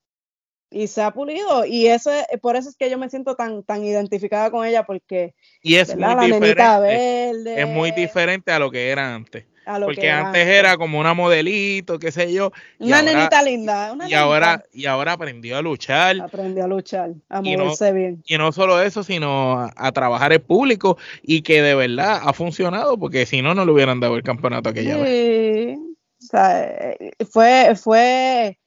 [0.72, 1.66] y se ha pulido.
[1.66, 5.34] Y ese, por eso es que yo me siento tan, tan identificada con ella, porque
[5.62, 6.18] Y es ¿verdad?
[6.18, 7.34] muy la nenita diferente.
[7.44, 7.62] verde.
[7.62, 9.46] Es muy diferente a lo que era antes.
[9.66, 12.52] a lo Porque que antes era como una modelito, qué sé yo.
[12.80, 13.94] una ahora- nenita linda.
[13.94, 14.20] Una Y nenita.
[14.22, 16.20] ahora, y ahora aprendió a luchar.
[16.22, 18.24] aprendió a luchar, a Y no- moverse bien.
[18.26, 22.34] Y no solo eso, sino a, a trabajar el público y que de verdad ha
[22.34, 25.78] funcionado, porque si no, no le hubieran dado el campeonato aquella vez.
[25.78, 25.96] Sí.
[26.22, 26.64] O sea,
[27.00, 28.58] eh, fue, fue,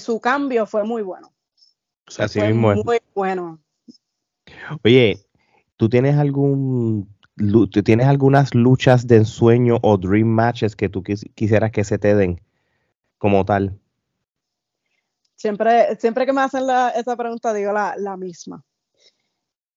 [0.00, 1.32] su cambio fue muy bueno.
[2.18, 2.84] Así fue mismo es.
[2.84, 3.60] muy bueno.
[4.84, 5.18] Oye,
[5.76, 11.28] ¿tú tienes algún tú tienes algunas luchas de ensueño o dream matches que tú quis-
[11.34, 12.40] quisieras que se te den
[13.18, 13.78] como tal?
[15.34, 16.62] Siempre, siempre que me hacen
[16.94, 18.64] esa pregunta digo la, la misma.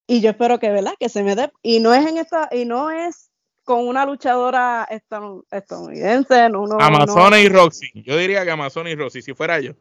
[0.05, 0.93] Y yo espero que, ¿verdad?
[0.99, 1.51] Que se me dé.
[1.61, 3.29] Y no es en esta, y no es
[3.63, 4.87] con una luchadora
[5.49, 6.49] estadounidense.
[6.49, 7.89] No, no, Amazona y Roxy.
[7.93, 9.73] Yo diría que Amazona y Roxy, si fuera yo.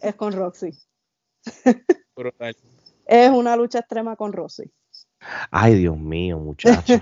[0.00, 0.70] Es con Roxy.
[3.06, 4.70] es una lucha extrema con Roxy.
[5.50, 7.00] Ay, Dios mío, muchacho.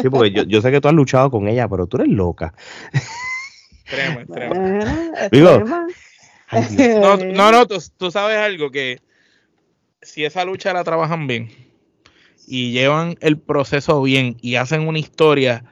[0.00, 2.54] Sí, porque yo, yo, sé que tú has luchado con ella, pero tú eres loca.
[3.84, 4.76] Extrema, extrema.
[5.30, 5.64] Digo,
[7.00, 9.00] no, no, no tú, tú, sabes algo que
[10.02, 11.50] si esa lucha la trabajan bien
[12.46, 15.64] y llevan el proceso bien y hacen una historia,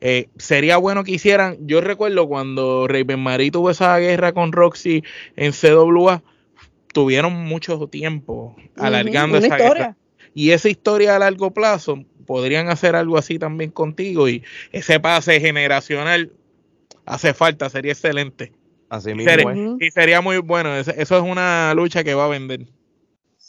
[0.00, 1.56] eh, sería bueno que hicieran.
[1.60, 5.04] Yo recuerdo cuando Raven Marie tuvo esa guerra con Roxy
[5.36, 6.22] en CWA,
[6.92, 9.96] tuvieron mucho tiempo alargando esa guerra.
[10.32, 15.40] Y esa historia a largo plazo podrían hacer algo así también contigo y ese pase
[15.40, 16.30] generacional
[17.04, 18.52] hace falta, sería excelente.
[18.88, 19.76] Así mismo.
[19.80, 20.74] Y sería muy bueno.
[20.76, 22.66] Eso es una lucha que va a vender.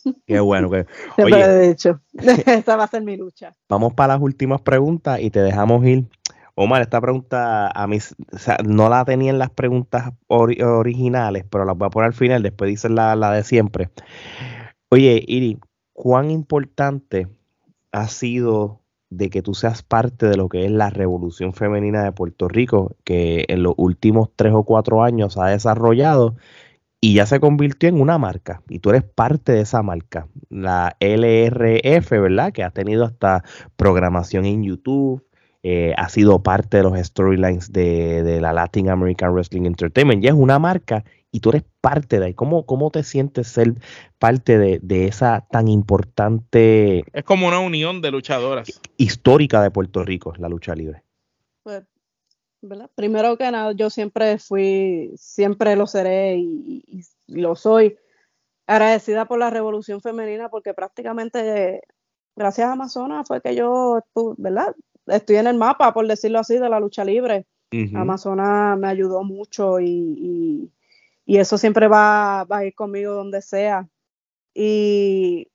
[0.27, 0.69] Qué bueno.
[0.69, 0.85] Que,
[1.17, 3.55] oye, de hecho, esa va a ser mi lucha.
[3.67, 6.05] Vamos para las últimas preguntas y te dejamos ir.
[6.55, 7.99] Omar, esta pregunta a mí
[8.65, 12.69] no la tenía en las preguntas originales, pero la voy a poner al final, después
[12.69, 13.89] dice la, la de siempre.
[14.89, 15.59] Oye, Iri,
[15.93, 17.27] ¿cuán importante
[17.91, 18.81] ha sido
[19.11, 22.95] de que tú seas parte de lo que es la revolución femenina de Puerto Rico,
[23.03, 26.35] que en los últimos tres o cuatro años ha desarrollado
[27.01, 30.95] y ya se convirtió en una marca y tú eres parte de esa marca, la
[30.99, 32.53] LRF, ¿verdad?
[32.53, 33.43] Que ha tenido hasta
[33.75, 35.23] programación en YouTube,
[35.63, 40.35] eh, ha sido parte de los storylines de, la Latin American Wrestling Entertainment, ya es
[40.35, 42.33] una marca y tú eres parte de ahí.
[42.33, 43.75] ¿Cómo, cómo te sientes ser
[44.19, 47.05] parte de, de, esa tan importante...
[47.13, 48.81] Es como una unión de luchadoras.
[48.97, 51.03] Histórica de Puerto Rico, la lucha libre.
[51.63, 51.83] Pues
[52.95, 57.97] Primero que nada, yo siempre fui, siempre lo seré y, lo soy
[58.67, 61.81] agradecida por la revolución femenina porque prácticamente
[62.35, 64.01] gracias a Amazonas fue que yo,
[64.37, 64.75] ¿verdad?
[65.07, 67.45] Estoy en el mapa, por decirlo así, de la lucha libre.
[67.95, 70.71] Amazonas me ayudó mucho y,
[71.25, 73.87] eso siempre va, va, a ir conmigo donde sea.
[74.53, 75.49] Y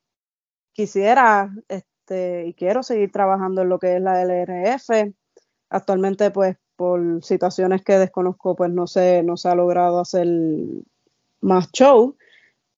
[0.73, 5.13] quisiera este, y quiero seguir trabajando en lo que es la LRF.
[5.69, 10.29] Actualmente, pues, por situaciones que desconozco, pues no se, no se ha logrado hacer
[11.41, 12.17] más show,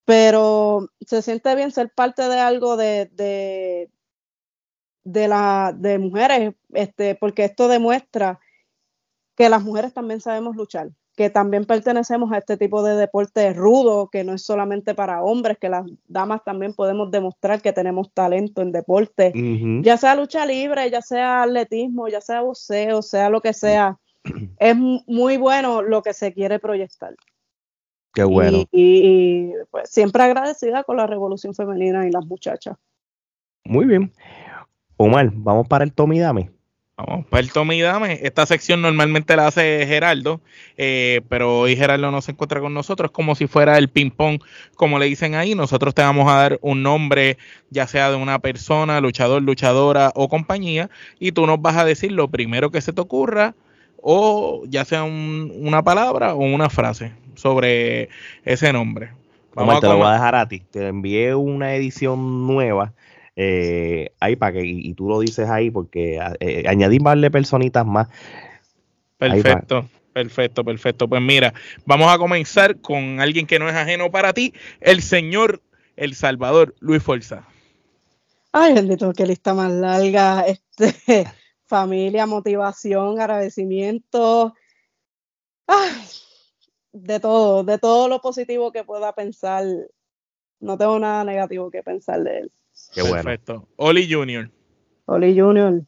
[0.05, 3.91] pero se siente bien ser parte de algo de, de,
[5.11, 8.39] de, la, de mujeres, este, porque esto demuestra
[9.35, 14.09] que las mujeres también sabemos luchar, que también pertenecemos a este tipo de deporte rudo,
[14.09, 18.61] que no es solamente para hombres, que las damas también podemos demostrar que tenemos talento
[18.61, 19.33] en deporte,
[19.81, 23.97] ya sea lucha libre, ya sea atletismo, ya sea boxeo, sea lo que sea.
[24.59, 27.15] Es muy bueno lo que se quiere proyectar.
[28.13, 28.65] Qué bueno.
[28.71, 32.77] Y, pues, siempre agradecida con la revolución femenina y las muchachas.
[33.63, 34.11] Muy bien.
[35.01, 36.49] Omar, vamos para el Tommy Dame.
[36.97, 38.19] Vamos, Tommy y Dame.
[38.21, 40.41] Esta sección normalmente la hace Geraldo,
[40.75, 44.41] eh, pero hoy Geraldo no se encuentra con nosotros, como si fuera el ping-pong,
[44.75, 45.55] como le dicen ahí.
[45.55, 47.37] Nosotros te vamos a dar un nombre,
[47.69, 52.11] ya sea de una persona, luchador, luchadora o compañía, y tú nos vas a decir
[52.11, 53.55] lo primero que se te ocurra,
[54.01, 58.09] o ya sea una palabra o una frase sobre
[58.43, 59.13] ese nombre.
[59.55, 60.59] Vamos te lo voy a dejar a ti.
[60.59, 62.93] Te envié una edición nueva
[63.41, 67.85] eh, ahí para que, y, tú lo dices ahí porque eh, añadí más de personitas
[67.85, 68.09] más.
[69.17, 69.87] Perfecto.
[70.11, 71.07] Perfecto, perfecto.
[71.07, 71.53] Pues mira,
[71.85, 75.61] vamos a comenzar con alguien que no es ajeno para ti, el señor
[75.95, 77.47] El Salvador, Luis Forza.
[78.51, 80.41] Ay, bendito, qué lista más larga.
[80.41, 81.25] Este,
[81.65, 84.53] familia, motivación, agradecimiento.
[85.65, 85.93] Ay,
[86.91, 89.63] de todo, de todo lo positivo que pueda pensar.
[90.59, 92.51] No tengo nada negativo que pensar de él.
[92.93, 93.67] Qué Perfecto.
[93.77, 94.49] Oli Junior.
[95.05, 95.81] Oli Junior,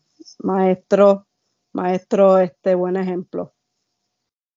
[0.44, 1.28] maestro,
[1.74, 3.54] maestro, este buen ejemplo.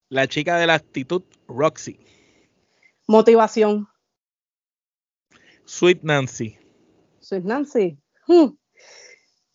[0.08, 1.98] La chica de la actitud, Roxy.
[3.06, 3.88] Motivación.
[5.64, 6.58] Sweet Nancy.
[7.20, 7.98] Sweet Nancy.
[8.26, 8.56] Hmm.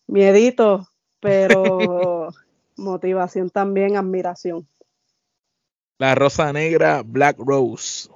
[0.06, 0.88] Miedito,
[1.20, 2.28] pero
[2.76, 4.66] motivación también, admiración.
[5.98, 8.08] La rosa negra, Black Rose.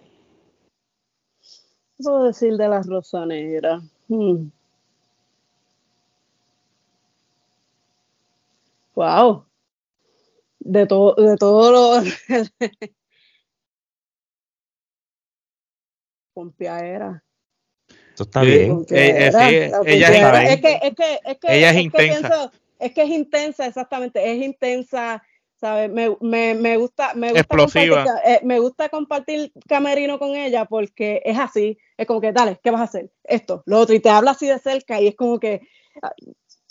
[1.96, 3.80] ¿Qué puedo decir de la rosa negra?
[4.08, 4.50] Hmm.
[8.94, 9.46] Wow.
[10.60, 12.02] De todo, de todo lo.
[16.34, 17.22] Pompeadera.
[18.10, 18.84] Esto está bien.
[18.90, 22.52] Ella es, que, es que, es que, ella es, intensa.
[22.78, 24.32] es que es intensa, exactamente.
[24.32, 25.22] Es intensa,
[25.56, 25.90] ¿sabes?
[25.90, 28.04] Me, me, me gusta, me gusta, Explosiva.
[28.04, 32.60] compartir, eh, me gusta compartir camerino con ella porque es así, es como que, dale,
[32.62, 33.10] ¿qué vas a hacer?
[33.24, 35.60] Esto, lo otro, y te habla así de cerca y es como que,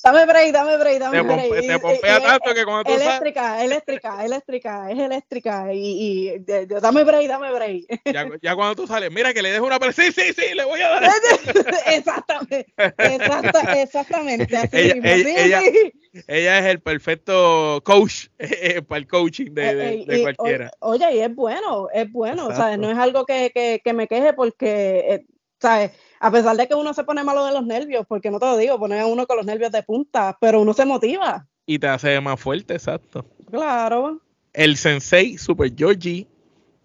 [0.03, 1.39] dame break, dame break, dame Te, break.
[1.49, 4.99] pompe- Y- te y- pompea y- tanto que cuando tú sabes, Eléctrica, eléctrica, eléctrica, es
[4.99, 7.85] eléctrica y, y de- de- dame break, dame break.
[8.05, 10.81] ya, ya cuando tú sales, mira que le dejo una sí, sí, sí, le voy
[10.81, 11.03] a dar.
[11.87, 15.93] exactamente, exacta- exactamente, así Ella- mismo, ella- sí, ella- sí.
[16.27, 20.71] Ella es el perfecto coach eh, para el coaching de, de- Eh, de y- cualquiera.
[20.79, 22.61] o- Oye, y es bueno, es bueno, Exacto.
[22.61, 22.77] ¿sabes?
[22.77, 25.25] No es algo que, que, que me queje porque, eh,
[25.63, 25.91] ¿sabes?
[26.19, 28.57] A pesar de que uno se pone malo de los nervios, porque no te lo
[28.57, 31.87] digo, pone a uno con los nervios de punta, pero uno se motiva, Y te
[31.87, 33.25] hace más fuerte, exacto.
[33.49, 34.19] claro.
[34.51, 36.27] El sensei Super Georgie.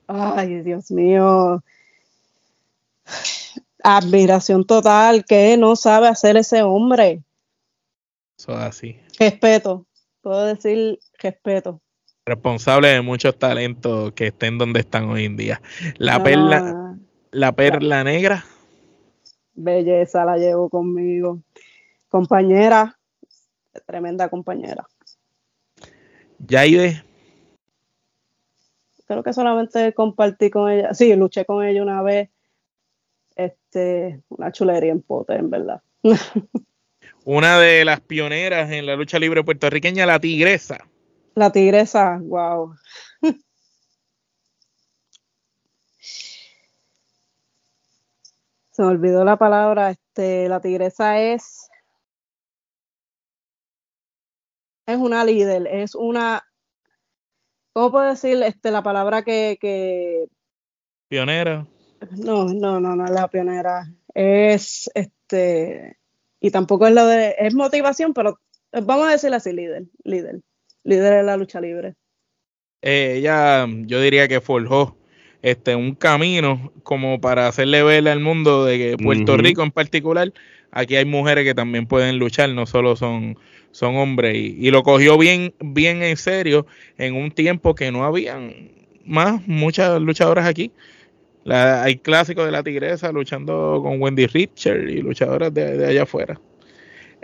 [0.07, 1.63] Ay, Dios mío.
[3.83, 7.23] Admiración total, que no sabe hacer ese hombre.
[8.39, 8.97] Eso es así.
[9.19, 9.87] Respeto,
[10.23, 11.81] puedo decir respeto.
[12.25, 15.61] Responsable de muchos talentos que estén donde están hoy en día.
[15.97, 16.97] La No, perla,
[17.33, 18.45] la perla negra.
[19.59, 21.41] Belleza la llevo conmigo.
[22.09, 22.99] Compañera,
[23.87, 24.87] tremenda compañera.
[26.39, 27.03] Yaide.
[29.07, 32.31] Creo que solamente compartí con ella, sí, luché con ella una vez.
[33.35, 35.83] Este, una chulería en pote, en verdad.
[37.25, 40.79] Una de las pioneras en la lucha libre puertorriqueña, la tigresa.
[41.35, 42.75] La tigresa, wow.
[48.79, 51.69] Se me olvidó la palabra, este, la tigresa es,
[54.87, 56.45] es una líder, es una,
[57.73, 60.27] ¿cómo puedo decir este, la palabra que, que,
[61.09, 61.67] Pionera.
[62.19, 65.99] no, no, no, no es la pionera, es, este,
[66.39, 68.39] y tampoco es lo de, es motivación, pero
[68.71, 70.41] vamos a decirle así, líder, líder,
[70.85, 71.97] líder de la lucha libre.
[72.83, 74.97] Eh, ella, yo diría que forjó
[75.43, 79.37] este un camino como para hacerle ver al mundo de que Puerto.
[79.37, 80.33] Rico en particular,
[80.71, 83.39] aquí hay mujeres que también pueden luchar, no solo son,
[83.71, 84.35] son hombres.
[84.35, 86.67] Y, y lo cogió bien, bien en serio
[86.97, 88.73] en un tiempo que no habían
[89.05, 90.73] más muchas luchadoras aquí.
[91.45, 96.03] La- hay clásicos de la tigresa luchando con Wendy Richard y luchadoras de, de allá
[96.03, 96.41] afuera.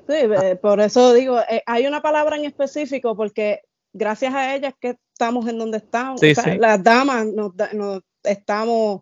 [0.06, 3.62] Sí, eh, por eso digo, eh, hay una palabra en específico porque
[3.94, 6.20] gracias a ella es que estamos en donde estamos.
[6.20, 6.58] Sí, O sea, sí.
[6.58, 7.52] Las damas nos,
[8.24, 9.00] estamos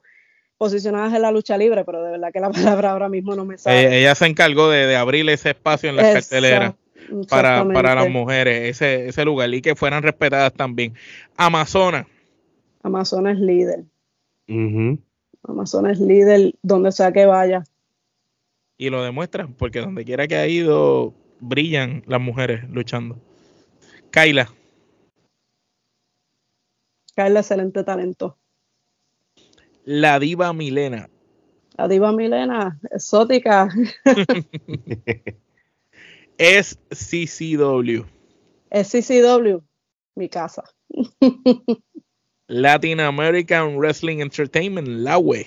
[0.56, 3.58] posicionadas en la lucha libre, pero de verdad que la palabra ahora mismo no me
[3.58, 3.82] sale.
[3.82, 6.74] Eh, ella se encargó de, de abrir ese espacio en las Exact- carteleras.
[7.28, 10.94] para, para las mujeres, ese, ese lugar, y que fueran respetadas también.
[11.36, 12.06] Amazonas,
[12.84, 13.84] Amazonas es líder.
[14.48, 14.98] Ujú.
[15.44, 17.64] Amazonas es líder donde sea que vaya.
[18.78, 23.18] y lo demuestran, porque donde quiera que ha ido, brillan las mujeres luchando.
[24.10, 24.48] Kaila,
[27.14, 28.38] Carla, excelente talento.
[29.84, 31.08] la diva Milena,
[31.76, 33.68] La diva Milena, exótica.
[36.38, 38.04] es CCW,
[38.70, 39.62] Es CCW,
[40.16, 40.64] mi casa.
[42.48, 45.46] Latin American Wrestling Entertainment, la UE.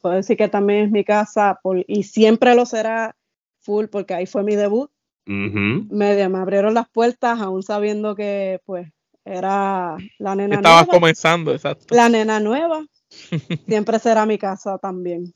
[0.00, 3.16] Puedo decir que también es mi casa por- y siempre lo será
[3.60, 4.90] full porque ahí fue mi debut.
[5.26, 5.86] Ujú.
[5.90, 8.88] me, me abrieron las puertas aún sabiendo que pues
[9.24, 10.98] era la nena Estabas nueva.
[11.00, 11.94] comenzando, exacto.
[11.94, 12.84] La nena nueva
[13.66, 15.32] siempre será mi casa también.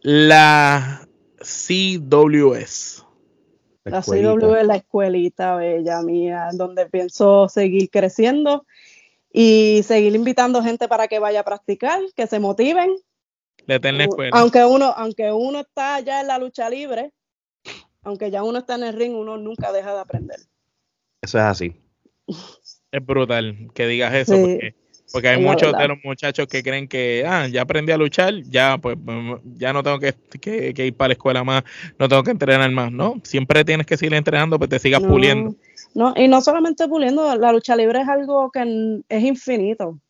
[0.00, 1.08] La
[1.40, 3.04] CWS,
[3.84, 4.34] La escuelita.
[4.34, 8.66] CW es la escuelita bella mía, donde pienso seguir creciendo
[9.32, 12.94] y seguir invitando gente para que vaya a practicar, que se motiven.
[13.66, 14.38] la eterna escuela.
[14.38, 17.12] Aunque uno, aunque uno está ya en la lucha libre,
[18.02, 20.38] aunque ya uno está en el ring, uno nunca deja de aprender.
[21.22, 21.83] Eso es así.
[22.26, 24.74] Es brutal que digas eso, Sí, porque,
[25.12, 28.78] porque hay muchos de los muchachos que creen que, ah, ya aprendí a luchar, ya
[28.78, 31.64] pues mm, ya no tengo que, que- que ir para la escuela más,
[31.98, 33.20] no tengo que entrenar más, ¿no?
[33.24, 35.54] Siempre tienes que seguir entrenando, pues te sigas No, puliendo.
[35.94, 40.00] No, y no solamente puliendo, la lucha libre es algo que es infinito.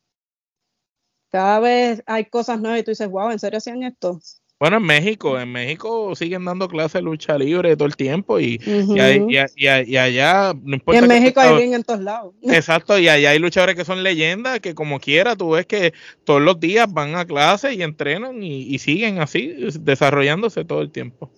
[1.30, 4.20] Cada vez hay cosas nuevas y tú dices, wow, ¿en serio hacían esto?
[4.64, 8.58] Bueno, en México, en México siguen dando clases de lucha libre todo el tiempo y,
[8.64, 12.34] y, y y allá, no Y importa en México hay ring en todos lados.
[12.40, 15.92] Exacto, y allá hay luchadores que son leyendas, que como quiera, tú ves que
[16.24, 20.90] todos los días van a clase y entrenan y, y siguen así, desarrollándose todo el
[20.90, 21.30] tiempo.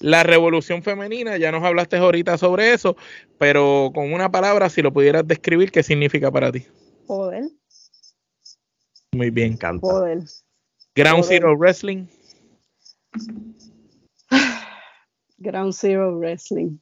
[0.00, 2.96] La revolución femenina, ya nos hablaste ahorita sobre eso,
[3.38, 6.64] pero con una palabra, si lo pudieras describir, ¿qué significa para ti?
[7.06, 7.44] Poder,
[9.12, 9.52] Muy bien.
[9.52, 9.80] encanta.
[9.80, 10.24] poder.
[10.96, 11.38] Ground Joder.
[11.38, 12.06] Zero Wrestling,
[15.38, 16.78] Ground Zero Wrestling.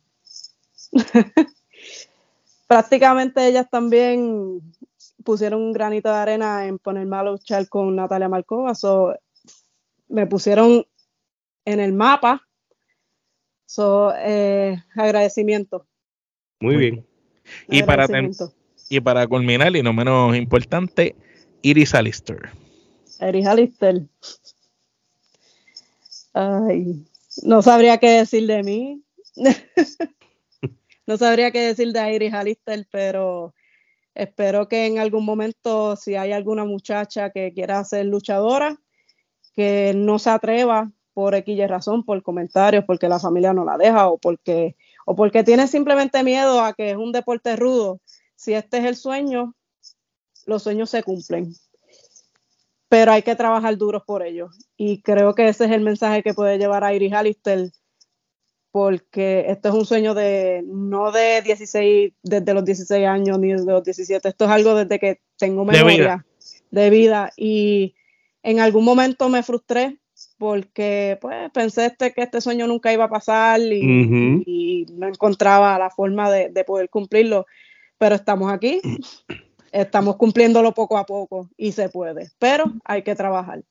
[2.66, 4.61] prácticamente ellas también
[5.24, 8.74] pusieron un granito de arena en ponerme a luchar con Natalia Marcova.
[8.74, 9.14] So,
[10.09, 10.87] me pusieron
[11.64, 12.43] en el mapa.
[13.66, 15.87] So, eh, agradecimiento.
[16.61, 17.07] Muy bien.
[17.68, 18.07] Y para,
[18.89, 21.14] y para culminar, y no menos importante,
[21.62, 22.51] Iris Alister.
[23.20, 24.03] Iris Alister.
[26.39, 27.03] Ay,
[27.45, 29.03] no sabría qué decir de mí.
[31.07, 33.55] no sabría qué decir de Iris Alister, pero
[34.14, 38.78] espero que en algún momento, si hay alguna muchacha que quiera ser luchadora,
[39.55, 44.09] que no se atreva por X razón, por comentarios, porque la familia no la deja
[44.11, 44.76] o porque,
[45.07, 48.03] o porque tiene simplemente miedo a que es un deporte rudo.
[48.34, 49.55] Si este es el sueño,
[50.45, 51.55] los sueños se cumplen.
[52.89, 54.57] Pero hay que trabajar duros por ellos.
[54.76, 57.70] Y creo que ese es el mensaje que puede llevar a Iris Alistair,
[58.70, 63.72] porque esto es un sueño de no de 16, desde los 16 años ni desde
[63.72, 64.28] los 17.
[64.28, 66.24] Esto es algo desde que tengo memoria
[66.70, 67.32] de vida.
[67.37, 67.95] Y
[68.43, 69.99] en algún momento me frustré
[70.39, 75.91] porque pues pensé este, que este sueño nunca iba a pasar y, no encontraba la
[75.91, 77.47] forma de, poder cumplirlo,
[77.99, 78.80] pero estamos aquí,
[79.73, 83.62] estamos cumpliéndolo poco a poco y se puede, pero hay que trabajar.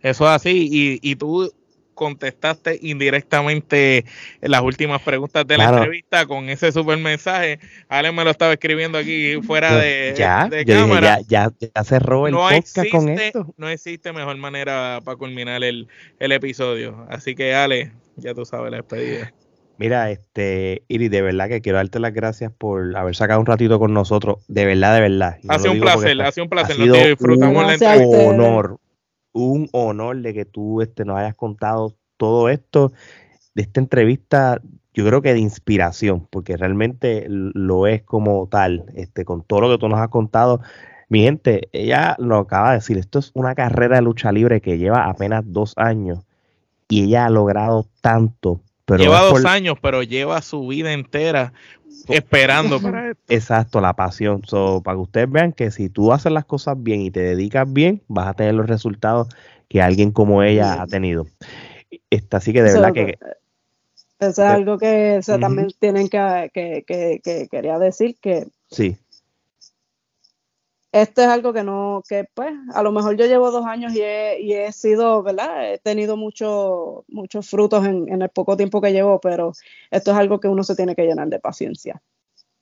[0.00, 1.50] Eso es así, y, y tú
[1.96, 4.04] contestaste indirectamente
[4.40, 7.58] las últimas preguntas de la entrevista con ese super mensaje.
[7.88, 11.18] Ale me lo estaba escribiendo aquí fuera de, ya, cámara.
[11.26, 13.52] ya, ya, cerró el podcast con esto.
[13.56, 15.88] No existe mejor manera para culminar el,
[16.20, 17.06] episodio.
[17.08, 19.32] Así que Ale, ya tú sabes la despedida.
[19.78, 23.78] Mira, este, Iri, de verdad que quiero darte las gracias por haber sacado un ratito
[23.78, 24.44] con nosotros.
[24.48, 25.38] De verdad, de verdad.
[25.48, 26.76] Ha sido un placer, ha sido un placer.
[26.76, 28.18] disfrutamos la entrevista.
[28.18, 28.78] honor,
[29.32, 32.92] un honor de que tú este, nos hayas contado todo esto
[33.56, 34.60] de esta entrevista,
[34.92, 39.70] yo creo que de inspiración, porque realmente lo es como tal, este, con todo lo
[39.70, 40.60] que tú nos has contado.
[41.08, 44.76] Mi gente, ella lo acaba de decir, esto es una carrera de lucha libre que
[44.76, 46.26] lleva apenas dos años
[46.88, 48.60] y ella ha logrado tanto.
[48.86, 51.52] Pero lleva dos años, pero lleva su vida entera
[52.08, 53.22] esperando para esto.
[53.28, 54.42] Exacto, la pasión.
[54.84, 58.02] para que ustedes vean que si tú haces las cosas bien y te dedicas bien,
[58.08, 59.28] vas a tener los resultados
[59.68, 61.26] que alguien como ella ha tenido.
[62.10, 63.18] Esta, así que de verdad que...
[64.18, 68.46] Eso es algo que también tienen que, que, que, quería decir que...
[68.70, 68.96] Sí.
[71.02, 74.00] Esto es algo que no, que pues, a lo mejor yo llevo dos años y
[74.00, 75.74] he, y he sido, ¿verdad?
[75.74, 79.52] He tenido muchos muchos frutos en, en el poco tiempo que llevo, pero
[79.90, 82.02] esto es algo que uno se tiene que llenar de paciencia.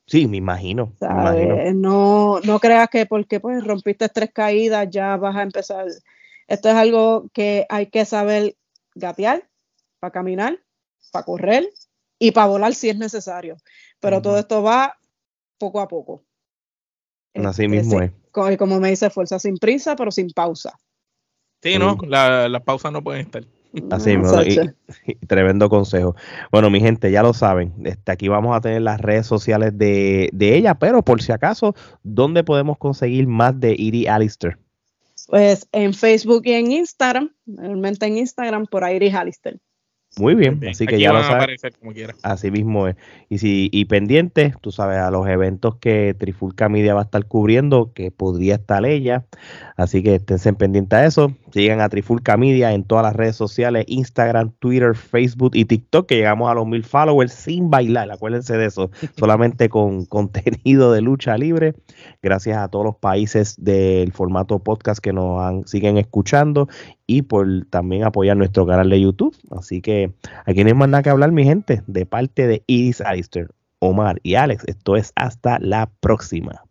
[0.05, 0.91] Sí, me imagino.
[1.75, 5.85] No, no creas que porque pues rompiste tres caídas ya vas a empezar.
[6.47, 8.57] Esto es algo que hay que saber
[8.95, 9.47] gatear,
[10.01, 10.59] para caminar,
[11.13, 11.69] para correr
[12.19, 13.55] y para volar si es necesario.
[14.01, 14.97] Pero todo esto va
[15.57, 16.25] poco a poco.
[17.35, 18.11] Así este, mismo es.
[18.31, 20.77] Como, me dice, fuerza sin prisa, pero sin pausa.
[21.61, 23.43] Sí, no, las la pausas no pueden estar.
[23.91, 24.39] Así mismo,
[25.27, 26.15] tremendo consejo.
[26.51, 30.29] Bueno, mi gente, ya lo saben, este, aquí vamos a tener las redes sociales de,
[30.31, 34.57] de ella, pero por si acaso, ¿dónde podemos conseguir más de Iri Alistair?
[35.27, 39.59] Pues en Facebook y en Instagram, realmente en Instagram por Iris Alistair.
[40.17, 41.61] Muy bien, así que ya lo sabes.
[42.23, 42.95] Así mismo es.
[43.27, 47.25] Y si y pendiente, tú sabes, a los eventos que Trifulca Media va a estar
[47.25, 49.25] cubriendo, que podría estar ella.
[49.75, 51.33] Así que estén pendientes a eso.
[51.51, 56.15] Sigan a Trifulca Media en todas las redes sociales, Instagram, Twitter, Facebook y TikTok, que
[56.15, 58.09] llegamos a los mil followers sin bailar.
[58.09, 58.91] Acuérdense de eso.
[59.17, 61.75] Solamente con contenido de lucha libre.
[62.21, 66.69] Gracias a todos los países del formato podcast que nos han, siguen escuchando
[67.07, 69.35] y por también apoyar nuestro canal de YouTube.
[69.51, 69.81] Así
[70.45, 73.49] aquí no hay más nada que hablar, mi gente, de parte de Iris Alistair,
[73.79, 74.63] Omar y Alex.
[74.67, 76.63] Esto es hasta la próxima.